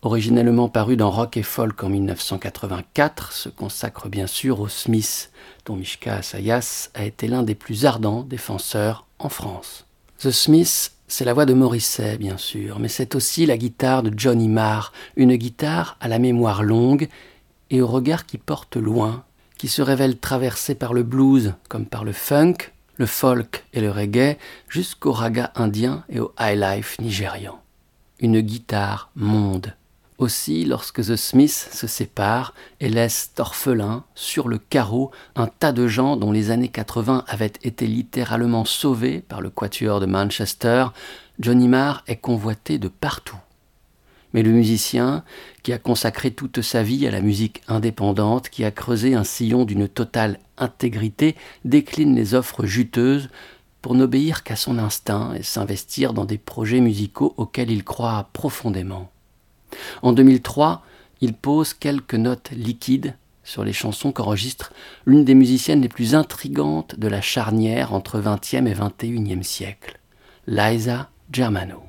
originellement 0.04 0.70
parue 0.70 0.96
dans 0.96 1.10
Rock 1.10 1.38
et 1.38 1.42
Folk 1.44 1.84
en 1.84 1.90
1984, 1.90 3.32
se 3.32 3.50
consacre 3.50 4.10
bien 4.10 4.28
sûr 4.28 4.60
aux 4.60 4.68
Smiths, 4.68 5.32
dont 5.66 5.76
Mishka 5.76 6.18
Asayas 6.18 6.92
a 6.94 7.04
été 7.04 7.28
l'un 7.28 7.42
des 7.42 7.56
plus 7.56 7.88
ardents 7.88 8.22
défenseurs 8.22 9.08
en 9.18 9.30
France. 9.30 9.88
The 10.20 10.30
Smiths 10.30 10.92
c'est 11.10 11.26
la 11.26 11.34
voix 11.34 11.46
de 11.46 11.54
Morisset, 11.54 12.18
bien 12.18 12.38
sûr, 12.38 12.80
mais 12.80 12.88
c'est 12.88 13.16
aussi 13.16 13.46
la 13.46 13.58
guitare 13.58 14.04
de 14.04 14.14
Johnny 14.16 14.48
Marr, 14.48 14.94
une 15.16 15.36
guitare 15.36 15.98
à 16.00 16.08
la 16.08 16.20
mémoire 16.20 16.64
longue 16.64 17.10
et 17.72 17.82
au 17.82 17.88
regard 17.88 18.26
qui 18.26 18.38
porte 18.38 18.78
loin, 18.78 19.24
qui 19.58 19.68
se 19.68 19.82
révèle 19.82 20.18
traversée 20.20 20.76
par 20.76 20.94
le 20.94 21.04
blues 21.04 21.54
comme 21.68 21.88
par 21.88 22.04
le 22.04 22.14
funk, 22.14 22.58
le 22.98 23.08
folk 23.08 23.66
et 23.74 23.82
le 23.82 23.90
reggae, 23.90 24.38
jusqu'au 24.68 25.12
raga 25.12 25.52
indien 25.56 26.04
et 26.10 26.20
au 26.20 26.32
high 26.40 26.60
life 26.60 26.98
nigérian. 27.00 27.60
Une 28.20 28.42
guitare 28.42 29.10
monde, 29.16 29.74
Aussi, 30.20 30.66
lorsque 30.66 31.02
The 31.02 31.16
Smiths 31.16 31.70
se 31.72 31.88
séparent 31.88 32.54
et 32.82 32.90
laissent 32.90 33.32
orphelin, 33.38 34.04
sur 34.16 34.50
le 34.50 34.58
carreau, 34.58 35.12
un 35.38 35.48
tas 35.48 35.72
de 35.72 35.88
gens 35.88 36.18
dont 36.18 36.34
les 36.34 36.52
années 36.52 36.68
80 36.68 37.24
avaient 37.26 37.54
été 37.64 37.88
littéralement 37.88 38.66
sauvés 38.66 39.22
par 39.22 39.40
le 39.40 39.50
quatuor 39.50 40.02
de 40.02 40.06
Manchester, 40.06 40.88
Johnny 41.40 41.70
Marr 41.70 42.04
est 42.08 42.18
convoité 42.18 42.78
de 42.80 42.90
partout. 42.90 43.38
Mais 44.34 44.44
le 44.44 44.52
musicien, 44.52 45.24
qui 45.64 45.72
a 45.72 45.78
consacré 45.78 46.32
toute 46.32 46.62
sa 46.62 46.84
vie 46.84 47.08
à 47.08 47.12
la 47.12 47.22
musique 47.22 47.62
indépendante, 47.70 48.50
qui 48.50 48.66
a 48.66 48.72
creusé 48.72 49.16
un 49.16 49.24
sillon 49.24 49.64
d'une 49.64 49.88
totale 49.88 50.40
intégrité, 50.58 51.38
décline 51.64 52.14
les 52.14 52.34
offres 52.36 52.66
juteuses 52.66 53.30
pour 53.82 53.96
n'obéir 53.96 54.44
qu'à 54.44 54.58
son 54.58 54.80
instinct 54.80 55.34
et 55.36 55.44
s'investir 55.44 56.12
dans 56.12 56.26
des 56.26 56.38
projets 56.38 56.82
musicaux 56.82 57.34
auxquels 57.38 57.72
il 57.72 57.86
croit 57.86 58.28
profondément. 58.34 59.10
En 60.02 60.14
2003, 60.14 60.84
il 61.22 61.34
pose 61.34 61.74
quelques 61.74 62.16
notes 62.16 62.52
liquides 62.52 63.16
sur 63.44 63.64
les 63.64 63.74
chansons 63.74 64.12
qu'enregistre 64.12 64.74
l'une 65.06 65.26
des 65.26 65.36
musiciennes 65.36 65.82
les 65.82 65.90
plus 65.90 66.16
intrigantes 66.16 67.00
de 67.00 67.08
la 67.08 67.22
charnière 67.22 67.94
entre 67.94 68.20
XXe 68.20 68.54
et 68.54 68.76
XXIe 68.76 69.44
siècle, 69.44 70.00
Liza 70.48 71.10
Germano. 71.32 71.89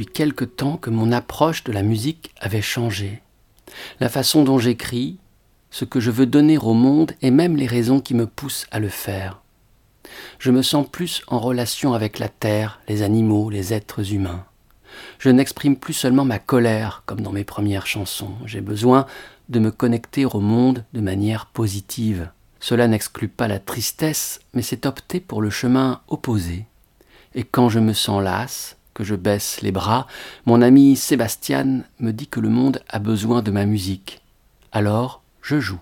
Depuis 0.00 0.14
quelque 0.14 0.46
temps 0.46 0.78
que 0.78 0.88
mon 0.88 1.12
approche 1.12 1.62
de 1.62 1.72
la 1.72 1.82
musique 1.82 2.32
avait 2.40 2.62
changé. 2.62 3.20
La 4.00 4.08
façon 4.08 4.44
dont 4.44 4.58
j'écris, 4.58 5.18
ce 5.70 5.84
que 5.84 6.00
je 6.00 6.10
veux 6.10 6.24
donner 6.24 6.56
au 6.56 6.72
monde 6.72 7.12
et 7.20 7.30
même 7.30 7.54
les 7.54 7.66
raisons 7.66 8.00
qui 8.00 8.14
me 8.14 8.26
poussent 8.26 8.66
à 8.70 8.78
le 8.78 8.88
faire. 8.88 9.42
Je 10.38 10.50
me 10.52 10.62
sens 10.62 10.88
plus 10.90 11.22
en 11.26 11.38
relation 11.38 11.92
avec 11.92 12.18
la 12.18 12.30
terre, 12.30 12.80
les 12.88 13.02
animaux, 13.02 13.50
les 13.50 13.74
êtres 13.74 14.14
humains. 14.14 14.46
Je 15.18 15.28
n'exprime 15.28 15.76
plus 15.76 15.92
seulement 15.92 16.24
ma 16.24 16.38
colère 16.38 17.02
comme 17.04 17.20
dans 17.20 17.32
mes 17.32 17.44
premières 17.44 17.86
chansons. 17.86 18.32
J'ai 18.46 18.62
besoin 18.62 19.04
de 19.50 19.58
me 19.58 19.70
connecter 19.70 20.24
au 20.24 20.40
monde 20.40 20.82
de 20.94 21.02
manière 21.02 21.44
positive. 21.44 22.30
Cela 22.58 22.88
n'exclut 22.88 23.28
pas 23.28 23.48
la 23.48 23.58
tristesse, 23.58 24.40
mais 24.54 24.62
c'est 24.62 24.86
opter 24.86 25.20
pour 25.20 25.42
le 25.42 25.50
chemin 25.50 26.00
opposé. 26.08 26.64
Et 27.34 27.44
quand 27.44 27.68
je 27.68 27.80
me 27.80 27.92
sens 27.92 28.22
lasse, 28.22 28.78
je 29.02 29.14
baisse 29.14 29.60
les 29.62 29.72
bras, 29.72 30.06
mon 30.46 30.62
ami 30.62 30.96
Sébastien 30.96 31.82
me 31.98 32.12
dit 32.12 32.26
que 32.26 32.40
le 32.40 32.48
monde 32.48 32.82
a 32.88 32.98
besoin 32.98 33.42
de 33.42 33.50
ma 33.50 33.66
musique. 33.66 34.20
Alors, 34.72 35.22
je 35.42 35.60
joue. 35.60 35.80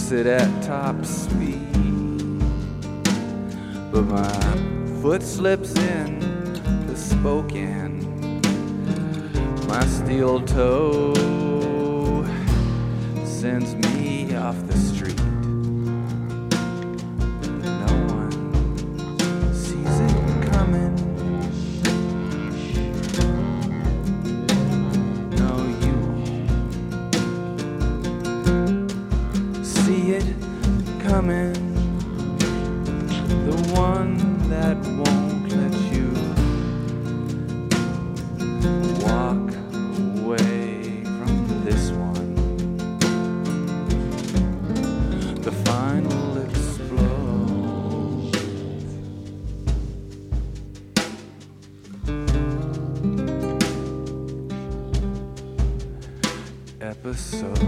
Fix 0.06 0.12
it 0.12 0.28
at 0.28 0.64
top 0.64 1.04
speed, 1.04 2.40
but 3.92 4.04
my 4.04 5.02
foot 5.02 5.24
slips 5.24 5.76
in 5.76 5.95
coming. 31.16 31.54
The 33.48 33.56
one 33.74 34.18
that 34.50 34.78
won't 35.00 35.48
let 35.50 35.74
you 35.94 36.10
walk 39.06 39.48
away 40.20 41.04
from 41.18 41.34
this 41.64 41.92
one. 41.92 42.36
The 45.42 45.54
final 45.64 46.38
explode. 46.44 47.16
Episode. 56.82 57.65